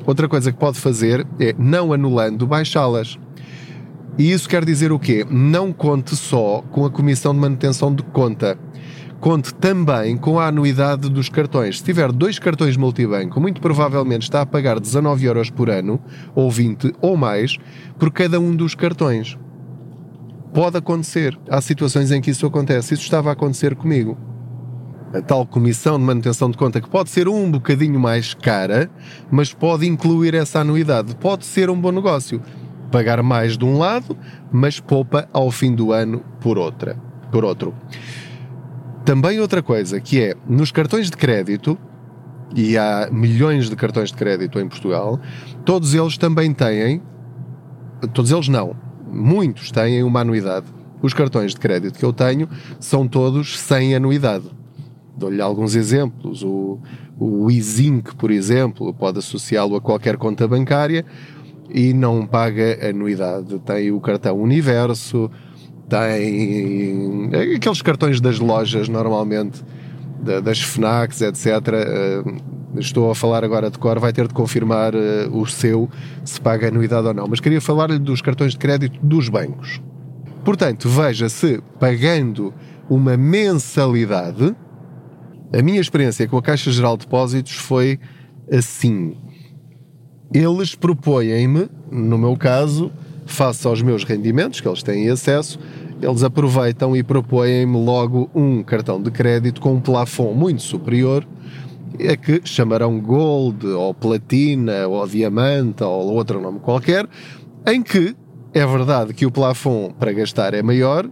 outra 0.07 0.29
coisa 0.29 0.53
que 0.53 0.59
pode 0.59 0.79
fazer 0.79 1.27
é, 1.39 1.55
não 1.59 1.93
anulando, 1.93 2.47
baixá-las. 2.47 3.19
E 4.19 4.31
isso 4.33 4.49
quer 4.49 4.65
dizer 4.65 4.93
o 4.93 4.99
quê? 4.99 5.25
Não 5.31 5.73
conte 5.73 6.17
só 6.17 6.63
com 6.71 6.85
a 6.85 6.91
comissão 6.91 7.33
de 7.33 7.41
manutenção 7.41 7.95
de 7.95 8.03
conta. 8.03 8.59
Conte 9.21 9.53
também 9.55 10.17
com 10.17 10.41
a 10.41 10.47
anuidade 10.47 11.11
dos 11.11 11.29
cartões. 11.29 11.79
Se 11.79 11.85
tiver 11.85 12.11
dois 12.11 12.39
cartões 12.39 12.77
multibanco, 12.77 13.39
muito 13.39 13.61
provavelmente 13.61 14.23
está 14.23 14.41
a 14.41 14.47
pagar 14.47 14.81
19 14.81 15.27
euros 15.27 15.51
por 15.51 15.69
ano, 15.69 16.01
ou 16.35 16.51
20 16.51 16.95
ou 17.03 17.19
mais, 17.19 17.59
por 17.99 18.11
cada 18.11 18.41
um 18.41 18.57
dos 18.57 18.75
cartões. 18.75 19.39
Pode 20.55 20.79
acontecer. 20.79 21.39
Há 21.49 21.61
situações 21.61 22.11
em 22.11 22.21
que 22.21 22.31
isso 22.31 22.47
acontece. 22.47 22.95
Isso 22.95 23.03
estava 23.03 23.29
a 23.29 23.35
acontecer 23.35 23.75
comigo 23.77 24.17
a 25.13 25.21
tal 25.21 25.45
comissão 25.45 25.99
de 25.99 26.05
manutenção 26.05 26.51
de 26.51 26.57
conta 26.57 26.81
que 26.81 26.89
pode 26.89 27.11
ser 27.11 27.29
um 27.29 27.51
bocadinho 27.51 27.99
mais 27.99 28.33
cara, 28.33 28.89
mas 29.31 29.53
pode 29.53 29.87
incluir 29.87 30.35
essa 30.35 30.61
anuidade. 30.61 31.15
Pode 31.17 31.45
ser 31.45 31.69
um 31.69 31.79
bom 31.79 31.91
negócio. 31.91 32.41
Pagar 32.91 33.23
mais 33.23 33.59
de 33.59 33.65
um 33.65 33.79
lado, 33.79 34.17
mas 34.51 34.81
poupa 34.81 35.29
ao 35.33 35.51
fim 35.51 35.75
do 35.75 35.93
ano 35.93 36.23
por 36.41 36.59
outra, 36.59 36.97
por 37.31 37.45
outro. 37.45 37.75
Também 39.11 39.41
outra 39.41 39.61
coisa 39.61 39.99
que 39.99 40.21
é 40.23 40.37
nos 40.49 40.71
cartões 40.71 41.11
de 41.11 41.17
crédito, 41.17 41.77
e 42.55 42.79
há 42.79 43.09
milhões 43.11 43.69
de 43.69 43.75
cartões 43.75 44.11
de 44.11 44.17
crédito 44.17 44.61
em 44.61 44.69
Portugal, 44.69 45.19
todos 45.65 45.95
eles 45.95 46.17
também 46.17 46.55
têm, 46.55 47.03
todos 48.15 48.31
eles 48.31 48.47
não, 48.47 48.73
muitos 49.11 49.73
têm 49.73 50.05
uma 50.05 50.21
anuidade. 50.21 50.67
Os 51.03 51.13
cartões 51.13 51.55
de 51.55 51.59
crédito 51.59 51.99
que 51.99 52.05
eu 52.05 52.13
tenho 52.13 52.49
são 52.79 53.09
todos 53.09 53.59
sem 53.59 53.97
anuidade. 53.97 54.45
Dou-lhe 55.17 55.43
alguns 55.43 55.75
exemplos. 55.75 56.45
O, 56.45 56.79
o 57.19 57.51
Easync, 57.51 58.15
por 58.15 58.31
exemplo, 58.31 58.95
pode 58.95 59.19
associá-lo 59.19 59.75
a 59.75 59.81
qualquer 59.81 60.19
conta 60.19 60.47
bancária 60.47 61.05
e 61.69 61.93
não 61.93 62.25
paga 62.25 62.89
anuidade. 62.89 63.59
Tem 63.59 63.91
o 63.91 64.01
cartão 64.01 64.41
Universo, 64.41 65.29
tem 65.91 67.31
aqueles 67.57 67.83
cartões 67.83 68.21
das 68.21 68.39
lojas 68.39 68.89
normalmente, 68.89 69.63
das 70.43 70.61
FNACs, 70.61 71.21
etc. 71.21 71.47
Eh, 71.47 72.23
estou 72.79 73.11
a 73.11 73.15
falar 73.15 73.45
agora 73.45 73.71
de 73.71 73.79
cor, 73.79 73.99
vai 73.99 74.13
ter 74.13 74.29
de 74.29 74.35
confirmar 74.35 74.95
uh, 74.95 74.99
o 75.33 75.47
seu 75.47 75.89
se 76.25 76.41
paga 76.41 76.69
anuidade 76.69 77.07
ou 77.09 77.15
não. 77.15 77.27
Mas 77.27 77.41
queria 77.41 77.61
falar-lhe 77.61 77.99
dos 77.99 78.23
cartões 78.23 78.53
de 78.53 78.59
crédito 78.59 78.99
dos 79.03 79.29
bancos. 79.29 79.81
Portanto, 80.45 80.89
veja 80.89 81.29
se 81.29 81.61
pagando 81.79 82.55
uma 82.89 83.17
mensalidade, 83.17 84.55
a 85.53 85.63
minha 85.63 85.81
experiência 85.81 86.29
com 86.29 86.37
a 86.37 86.43
Caixa 86.43 86.71
Geral 86.71 86.97
de 86.97 87.05
Depósitos 87.07 87.55
foi 87.55 87.99
assim. 88.53 89.17
Eles 90.33 90.77
propõem-me, 90.77 91.69
no 91.91 92.17
meu 92.17 92.37
caso, 92.37 92.93
face 93.31 93.67
aos 93.67 93.81
meus 93.83 94.05
rendimentos, 94.05 94.61
que 94.61 94.69
eles 94.69 94.83
têm 94.83 95.09
acesso, 95.09 95.59
eles 96.03 96.23
aproveitam 96.23 96.97
e 96.97 97.03
propõem-me 97.03 97.77
logo 97.77 98.31
um 98.35 98.63
cartão 98.63 99.01
de 99.01 99.11
crédito 99.11 99.61
com 99.61 99.75
um 99.75 99.81
plafond 99.81 100.35
muito 100.35 100.63
superior, 100.63 101.27
a 102.09 102.17
que 102.17 102.41
chamarão 102.45 102.99
Gold, 102.99 103.67
ou 103.67 103.93
Platina, 103.93 104.87
ou 104.89 105.07
Diamante, 105.07 105.83
ou 105.83 106.13
outro 106.15 106.41
nome 106.41 106.61
qualquer, 106.61 107.07
em 107.67 107.83
que 107.83 108.17
é 108.53 108.67
verdade 108.67 109.15
que 109.15 109.27
o 109.27 109.31
plafond 109.31 109.95
para 109.99 110.13
gastar 110.13 110.55
é 110.55 110.63
maior, 110.63 111.09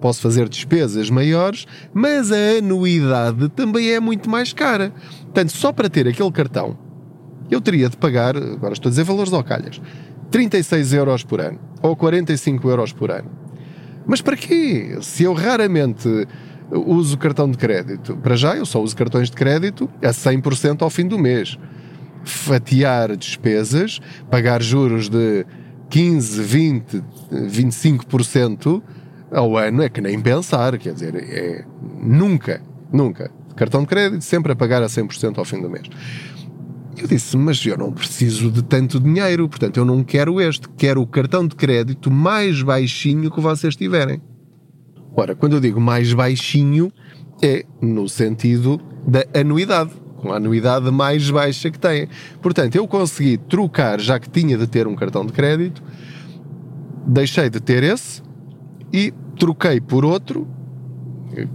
posso 0.00 0.20
fazer 0.20 0.48
despesas 0.48 1.08
maiores, 1.08 1.66
mas 1.94 2.32
a 2.32 2.58
anuidade 2.58 3.48
também 3.50 3.92
é 3.92 4.00
muito 4.00 4.28
mais 4.28 4.52
cara. 4.52 4.92
Portanto, 5.22 5.52
só 5.52 5.72
para 5.72 5.88
ter 5.88 6.08
aquele 6.08 6.32
cartão, 6.32 6.76
eu 7.50 7.60
teria 7.60 7.88
de 7.88 7.96
pagar, 7.96 8.36
agora 8.36 8.72
estou 8.72 8.88
a 8.88 8.90
dizer 8.90 9.04
valores 9.04 9.32
ao 9.32 9.44
calhas, 9.44 9.80
36 10.32 10.94
euros 10.94 11.22
por 11.22 11.40
ano 11.40 11.60
ou 11.82 11.94
45 11.94 12.68
euros 12.68 12.92
por 12.92 13.10
ano. 13.10 13.30
Mas 14.06 14.20
para 14.20 14.36
quê? 14.36 14.96
Se 15.00 15.22
eu 15.22 15.32
raramente 15.34 16.08
uso 16.70 17.18
cartão 17.18 17.50
de 17.50 17.58
crédito, 17.58 18.16
para 18.16 18.34
já 18.34 18.56
eu 18.56 18.64
só 18.64 18.80
uso 18.80 18.96
cartões 18.96 19.30
de 19.30 19.36
crédito 19.36 19.88
a 20.02 20.08
100% 20.08 20.82
ao 20.82 20.90
fim 20.90 21.06
do 21.06 21.18
mês. 21.18 21.58
Fatiar 22.24 23.16
despesas, 23.16 24.00
pagar 24.30 24.62
juros 24.62 25.08
de 25.08 25.44
15, 25.90 26.42
20, 26.42 27.04
25% 27.30 28.82
ao 29.30 29.56
ano 29.56 29.82
é 29.82 29.88
que 29.88 30.00
nem 30.00 30.18
pensar, 30.18 30.78
quer 30.78 30.94
dizer, 30.94 31.14
é 31.14 31.64
nunca, 32.00 32.62
nunca. 32.90 33.30
Cartão 33.54 33.82
de 33.82 33.88
crédito 33.88 34.22
sempre 34.22 34.52
a 34.52 34.56
pagar 34.56 34.82
a 34.82 34.86
100% 34.86 35.36
ao 35.38 35.44
fim 35.44 35.60
do 35.60 35.68
mês. 35.68 35.88
Eu 36.96 37.06
disse, 37.06 37.36
mas 37.36 37.64
eu 37.64 37.76
não 37.76 37.90
preciso 37.90 38.50
de 38.50 38.62
tanto 38.62 39.00
dinheiro, 39.00 39.48
portanto 39.48 39.78
eu 39.78 39.84
não 39.84 40.04
quero 40.04 40.40
este, 40.40 40.68
quero 40.76 41.00
o 41.00 41.06
cartão 41.06 41.46
de 41.46 41.56
crédito 41.56 42.10
mais 42.10 42.62
baixinho 42.62 43.30
que 43.30 43.40
vocês 43.40 43.74
tiverem. 43.74 44.20
Ora, 45.16 45.34
quando 45.34 45.54
eu 45.54 45.60
digo 45.60 45.80
mais 45.80 46.12
baixinho, 46.12 46.92
é 47.42 47.64
no 47.80 48.08
sentido 48.08 48.80
da 49.06 49.24
anuidade, 49.38 49.90
com 50.16 50.32
a 50.32 50.36
anuidade 50.36 50.90
mais 50.90 51.28
baixa 51.30 51.70
que 51.70 51.78
têm. 51.78 52.08
Portanto, 52.40 52.76
eu 52.76 52.86
consegui 52.86 53.36
trocar, 53.36 54.00
já 54.00 54.18
que 54.18 54.30
tinha 54.30 54.56
de 54.56 54.66
ter 54.66 54.86
um 54.86 54.94
cartão 54.94 55.26
de 55.26 55.32
crédito, 55.32 55.82
deixei 57.06 57.50
de 57.50 57.60
ter 57.60 57.82
esse 57.82 58.22
e 58.92 59.12
troquei 59.38 59.80
por 59.80 60.04
outro 60.04 60.46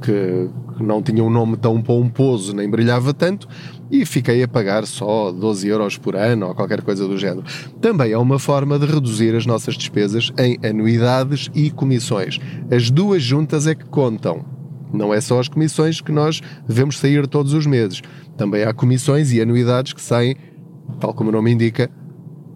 que 0.01 0.49
não 0.83 1.01
tinha 1.01 1.23
um 1.23 1.29
nome 1.29 1.57
tão 1.57 1.81
pomposo 1.81 2.53
nem 2.55 2.69
brilhava 2.69 3.13
tanto 3.13 3.47
e 3.89 4.05
fiquei 4.05 4.43
a 4.43 4.47
pagar 4.47 4.85
só 4.85 5.31
12 5.31 5.67
euros 5.67 5.97
por 5.97 6.15
ano 6.15 6.47
ou 6.47 6.55
qualquer 6.55 6.81
coisa 6.81 7.07
do 7.07 7.17
género. 7.17 7.43
Também 7.79 8.11
é 8.11 8.17
uma 8.17 8.37
forma 8.39 8.77
de 8.77 8.85
reduzir 8.85 9.35
as 9.35 9.45
nossas 9.45 9.75
despesas 9.75 10.31
em 10.37 10.57
anuidades 10.67 11.49
e 11.55 11.71
comissões. 11.71 12.39
As 12.71 12.89
duas 12.89 13.21
juntas 13.21 13.67
é 13.67 13.75
que 13.75 13.85
contam. 13.85 14.45
Não 14.93 15.13
é 15.13 15.19
só 15.19 15.39
as 15.39 15.47
comissões 15.47 16.01
que 16.01 16.11
nós 16.11 16.41
devemos 16.67 16.97
sair 16.97 17.27
todos 17.27 17.53
os 17.53 17.65
meses. 17.65 18.01
Também 18.37 18.63
há 18.63 18.73
comissões 18.73 19.31
e 19.31 19.41
anuidades 19.41 19.93
que 19.93 20.01
saem, 20.01 20.35
tal 20.99 21.13
como 21.13 21.29
o 21.29 21.33
nome 21.33 21.51
indica, 21.51 21.89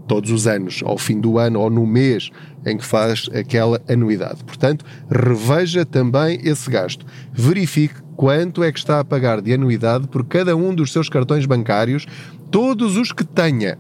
todos 0.08 0.30
os 0.32 0.48
anos, 0.48 0.82
ao 0.84 0.98
fim 0.98 1.20
do 1.20 1.38
ano 1.38 1.60
ou 1.60 1.70
no 1.70 1.86
mês 1.86 2.30
em 2.66 2.78
que 2.78 2.86
faz 2.86 3.30
aquela 3.34 3.82
anuidade. 3.88 4.44
Portanto, 4.44 4.86
reveja 5.10 5.86
também 5.86 6.40
esse 6.44 6.70
gasto. 6.70 7.06
Verifique 7.32 7.96
quanto 8.22 8.64
é 8.64 8.72
que 8.72 8.78
está 8.78 9.00
a 9.00 9.04
pagar 9.04 9.42
de 9.42 9.52
anuidade 9.52 10.08
por 10.08 10.24
cada 10.24 10.56
um 10.56 10.76
dos 10.76 10.92
seus 10.94 11.10
cartões 11.10 11.48
bancários, 11.48 12.06
todos 12.52 12.96
os 12.96 13.12
que 13.12 13.24
tenha. 13.24 13.80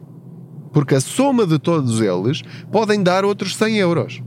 Porque 0.74 0.96
a 0.96 1.00
soma 1.00 1.46
de 1.46 1.60
todos 1.60 2.02
eles 2.02 2.42
podem 2.72 3.04
dar 3.04 3.24
outros 3.24 3.56
100 3.56 3.78
euros. 3.78 4.24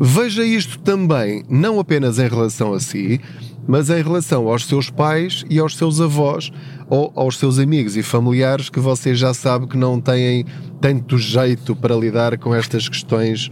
Veja 0.00 0.42
isto 0.42 0.78
também, 0.78 1.44
não 1.50 1.78
apenas 1.78 2.18
em 2.18 2.26
relação 2.26 2.72
a 2.72 2.80
si, 2.80 3.20
mas 3.68 3.90
em 3.90 4.02
relação 4.02 4.48
aos 4.48 4.64
seus 4.64 4.88
pais 4.88 5.44
e 5.50 5.58
aos 5.58 5.76
seus 5.76 6.00
avós 6.00 6.50
ou 6.88 7.12
aos 7.14 7.36
seus 7.36 7.58
amigos 7.58 7.94
e 7.94 8.02
familiares 8.02 8.70
que 8.70 8.80
você 8.80 9.14
já 9.14 9.34
sabe 9.34 9.66
que 9.66 9.76
não 9.76 10.00
têm 10.00 10.46
tanto 10.80 11.18
jeito 11.18 11.76
para 11.76 11.94
lidar 11.94 12.38
com 12.38 12.54
estas 12.54 12.88
questões 12.88 13.50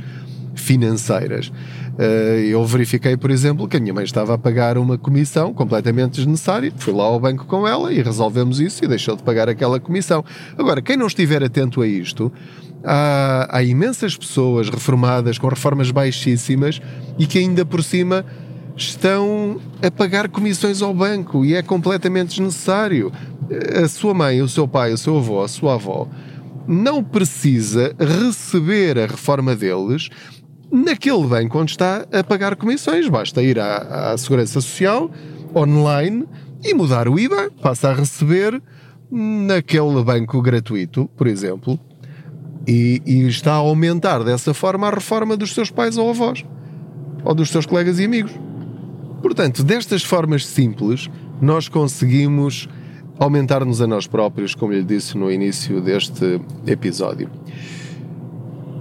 financeiras. 0.54 1.52
Eh, 1.98 2.46
eu 2.48 2.64
verifiquei, 2.64 3.16
por 3.16 3.30
exemplo, 3.30 3.68
que 3.68 3.76
a 3.76 3.80
minha 3.80 3.94
mãe 3.94 4.04
estava 4.04 4.34
a 4.34 4.38
pagar 4.38 4.76
uma 4.76 4.98
comissão 4.98 5.54
completamente 5.54 6.16
desnecessária. 6.16 6.72
Fui 6.76 6.92
lá 6.92 7.04
ao 7.04 7.20
banco 7.20 7.46
com 7.46 7.66
ela 7.66 7.92
e 7.92 8.02
resolvemos 8.02 8.60
isso 8.60 8.84
e 8.84 8.88
deixou 8.88 9.16
de 9.16 9.22
pagar 9.22 9.48
aquela 9.48 9.78
comissão. 9.78 10.24
Agora, 10.58 10.82
quem 10.82 10.96
não 10.96 11.06
estiver 11.06 11.42
atento 11.42 11.82
a 11.82 11.86
isto, 11.86 12.32
há, 12.82 13.48
há 13.50 13.62
imensas 13.62 14.16
pessoas 14.16 14.68
reformadas 14.68 15.38
com 15.38 15.48
reformas 15.48 15.90
baixíssimas 15.90 16.80
e 17.18 17.26
que 17.26 17.38
ainda 17.38 17.64
por 17.64 17.82
cima 17.82 18.24
estão 18.76 19.60
a 19.80 19.88
pagar 19.88 20.28
comissões 20.28 20.82
ao 20.82 20.92
banco 20.92 21.44
e 21.44 21.54
é 21.54 21.62
completamente 21.62 22.30
desnecessário. 22.30 23.12
A 23.82 23.86
sua 23.86 24.14
mãe, 24.14 24.42
o 24.42 24.48
seu 24.48 24.66
pai, 24.66 24.92
o 24.92 24.98
seu 24.98 25.16
avô, 25.18 25.42
a 25.42 25.48
sua 25.48 25.74
avó 25.74 26.08
não 26.66 27.04
precisa 27.04 27.94
receber 27.98 28.98
a 28.98 29.06
reforma 29.06 29.54
deles 29.54 30.08
naquele 30.74 31.24
banco 31.24 31.60
onde 31.60 31.70
está 31.70 32.04
a 32.12 32.24
pagar 32.24 32.56
comissões. 32.56 33.08
Basta 33.08 33.40
ir 33.40 33.60
à, 33.60 34.12
à 34.12 34.18
Segurança 34.18 34.60
Social, 34.60 35.08
online, 35.54 36.26
e 36.64 36.74
mudar 36.74 37.08
o 37.08 37.18
IVA. 37.18 37.50
Passa 37.62 37.90
a 37.90 37.94
receber 37.94 38.60
naquele 39.10 40.02
banco 40.02 40.42
gratuito, 40.42 41.08
por 41.16 41.28
exemplo, 41.28 41.78
e, 42.66 43.00
e, 43.06 43.26
está 43.28 43.52
a 43.52 43.56
aumentar 43.56 44.24
dessa 44.24 44.52
forma 44.52 44.88
a 44.88 44.90
reforma 44.90 45.36
dos 45.36 45.54
seus 45.54 45.70
pais 45.70 45.96
ou 45.96 46.10
avós, 46.10 46.44
ou 47.22 47.34
dos 47.34 47.50
seus 47.50 47.66
colegas 47.66 48.00
e 48.00 48.04
amigos. 48.04 48.32
Portanto, 49.22 49.62
destas 49.62 50.02
formas 50.02 50.44
simples, 50.44 51.08
nós 51.40 51.68
conseguimos 51.68 52.68
aumentar-nos 53.18 53.80
a 53.80 53.86
nós 53.86 54.06
próprios, 54.06 54.54
como 54.54 54.72
lhe 54.72 54.82
disse 54.82 55.16
no 55.16 55.30
início 55.30 55.80
deste 55.80 56.40
episódio. 56.66 57.30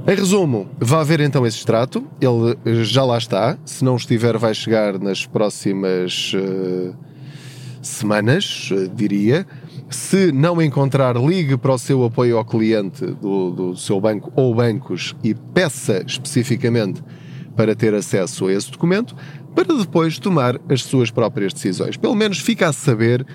Em 0.05 0.15
resumo, 0.15 0.69
vá 0.77 1.01
ver 1.01 1.21
então 1.21 1.45
esse 1.45 1.57
extrato, 1.57 2.05
ele 2.19 2.83
já 2.83 3.05
lá 3.05 3.17
está. 3.17 3.57
Se 3.63 3.85
não 3.85 3.95
estiver, 3.95 4.37
vai 4.37 4.53
chegar 4.53 4.99
nas 4.99 5.25
próximas 5.25 6.33
uh, 6.33 6.93
semanas, 7.81 8.69
uh, 8.71 8.89
diria. 8.89 9.47
Se 9.89 10.29
não 10.33 10.61
encontrar, 10.61 11.15
ligue 11.15 11.55
para 11.55 11.71
o 11.71 11.77
seu 11.77 12.03
apoio 12.03 12.37
ao 12.37 12.43
cliente 12.43 13.05
do, 13.05 13.51
do 13.51 13.77
seu 13.77 14.01
banco 14.01 14.29
ou 14.35 14.53
bancos 14.53 15.15
e 15.23 15.33
peça 15.33 16.03
especificamente 16.05 17.01
para 17.55 17.73
ter 17.73 17.93
acesso 17.93 18.47
a 18.47 18.53
esse 18.53 18.71
documento 18.71 19.15
para 19.55 19.73
depois 19.73 20.19
tomar 20.19 20.59
as 20.67 20.83
suas 20.83 21.11
próprias 21.11 21.53
decisões. 21.53 21.95
Pelo 21.95 22.15
menos 22.15 22.39
fica 22.39 22.67
a 22.67 22.73
saber 22.73 23.25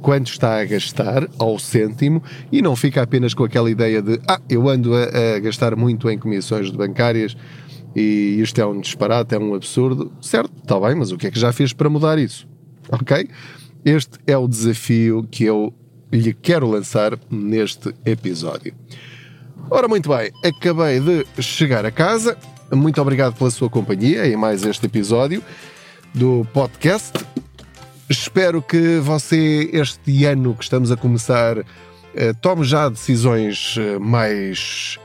quanto 0.00 0.30
está 0.30 0.60
a 0.60 0.64
gastar 0.64 1.28
ao 1.38 1.58
cêntimo 1.58 2.22
e 2.50 2.62
não 2.62 2.76
fica 2.76 3.02
apenas 3.02 3.34
com 3.34 3.44
aquela 3.44 3.70
ideia 3.70 4.00
de 4.00 4.20
ah, 4.28 4.40
eu 4.48 4.68
ando 4.68 4.94
a, 4.94 5.36
a 5.36 5.38
gastar 5.40 5.74
muito 5.76 6.08
em 6.10 6.18
comissões 6.18 6.70
bancárias 6.70 7.36
e 7.94 8.40
isto 8.40 8.60
é 8.60 8.66
um 8.66 8.78
disparate, 8.78 9.34
é 9.34 9.38
um 9.38 9.54
absurdo. 9.54 10.12
Certo, 10.20 10.52
está 10.62 10.78
bem, 10.78 10.94
mas 10.94 11.12
o 11.12 11.16
que 11.16 11.28
é 11.28 11.30
que 11.30 11.40
já 11.40 11.50
fez 11.50 11.72
para 11.72 11.88
mudar 11.88 12.18
isso? 12.18 12.46
Ok? 12.90 13.28
Este 13.84 14.18
é 14.26 14.36
o 14.36 14.46
desafio 14.46 15.26
que 15.30 15.44
eu 15.44 15.72
lhe 16.12 16.34
quero 16.34 16.68
lançar 16.68 17.18
neste 17.30 17.94
episódio. 18.04 18.74
Ora, 19.70 19.88
muito 19.88 20.10
bem, 20.10 20.30
acabei 20.44 21.00
de 21.00 21.42
chegar 21.42 21.86
a 21.86 21.90
casa, 21.90 22.36
muito 22.72 23.00
obrigado 23.00 23.34
pela 23.34 23.50
sua 23.50 23.70
companhia 23.70 24.26
em 24.26 24.36
mais 24.36 24.62
este 24.64 24.86
episódio 24.86 25.42
do 26.14 26.46
podcast. 26.52 27.12
Espero 28.08 28.62
que 28.62 28.98
você, 29.00 29.68
este 29.72 30.24
ano 30.24 30.54
que 30.54 30.62
estamos 30.62 30.92
a 30.92 30.96
começar, 30.96 31.58
eh, 32.14 32.32
tome 32.34 32.64
já 32.64 32.88
decisões 32.88 33.74
eh, 33.78 33.98
mais 33.98 34.96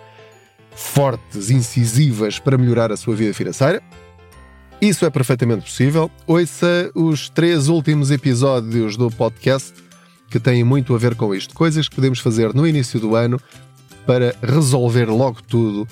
fortes, 0.76 1.50
incisivas 1.50 2.38
para 2.38 2.60
melhorar 2.60 2.92
a 2.92 2.98
sua 2.98 3.16
vida 3.16 3.34
financeira. 3.34 3.82
Isso 4.80 5.04
é 5.04 5.10
perfeitamente 5.10 5.64
possível. 5.64 6.12
Ouça 6.28 6.92
os 6.94 7.28
três 7.28 7.68
últimos 7.70 8.12
episódios 8.12 8.96
do 8.96 9.10
podcast 9.10 9.74
que 10.30 10.40
têm 10.40 10.64
muito 10.64 10.94
a 10.94 10.98
ver 10.98 11.16
com 11.16 11.34
isto. 11.34 11.56
Coisas 11.56 11.90
que 11.90 11.96
podemos 11.96 12.20
fazer 12.20 12.54
no 12.54 12.68
início 12.68 13.00
do 13.00 13.16
ano 13.16 13.42
para 14.06 14.36
resolver 14.44 15.06
logo 15.06 15.42
tudo 15.42 15.88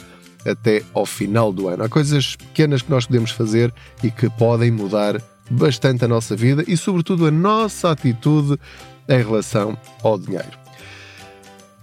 até 0.45 0.83
ao 0.93 1.05
final 1.05 1.51
do 1.51 1.67
ano. 1.67 1.83
Há 1.83 1.89
coisas 1.89 2.35
pequenas 2.35 2.81
que 2.83 2.89
nós 2.89 3.05
podemos 3.05 3.31
fazer 3.31 3.73
e 4.03 4.11
que 4.11 4.29
podem 4.29 4.71
mudar 4.71 5.21
bastante 5.49 6.05
a 6.05 6.07
nossa 6.07 6.35
vida 6.35 6.63
e, 6.67 6.77
sobretudo, 6.77 7.25
a 7.25 7.31
nossa 7.31 7.91
atitude 7.91 8.59
em 9.07 9.17
relação 9.17 9.77
ao 10.03 10.17
dinheiro. 10.17 10.59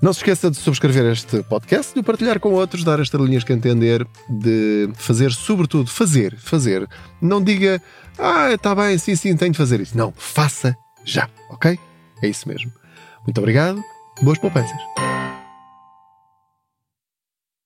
Não 0.01 0.13
se 0.13 0.21
esqueça 0.21 0.51
de 0.51 0.57
subscrever 0.59 1.11
este 1.11 1.43
podcast, 1.45 1.95
de 1.95 2.01
o 2.01 2.05
partilhar 2.05 2.39
com 2.39 2.53
outros, 2.53 2.85
dar 2.85 3.01
as 3.01 3.07
estrelinhas 3.07 3.45
que 3.45 3.53
entender, 3.53 4.07
de 4.29 4.91
fazer, 4.95 5.33
sobretudo, 5.33 5.91
fazer, 5.91 6.37
fazer. 6.37 6.87
Não 7.21 7.43
diga, 7.43 7.81
ah, 8.19 8.53
está 8.53 8.75
bem, 8.75 8.99
sim, 8.99 9.17
sim, 9.17 9.35
tenho 9.35 9.53
de 9.53 9.59
fazer 9.59 9.81
isso. 9.81 9.97
Não, 9.97 10.13
faça 10.15 10.77
já, 11.05 11.29
ok? 11.51 11.79
É 12.23 12.29
isso 12.29 12.47
mesmo. 12.47 12.71
Muito 13.27 13.39
obrigado, 13.39 13.83
boas 14.23 14.39
poupanças. 14.39 15.16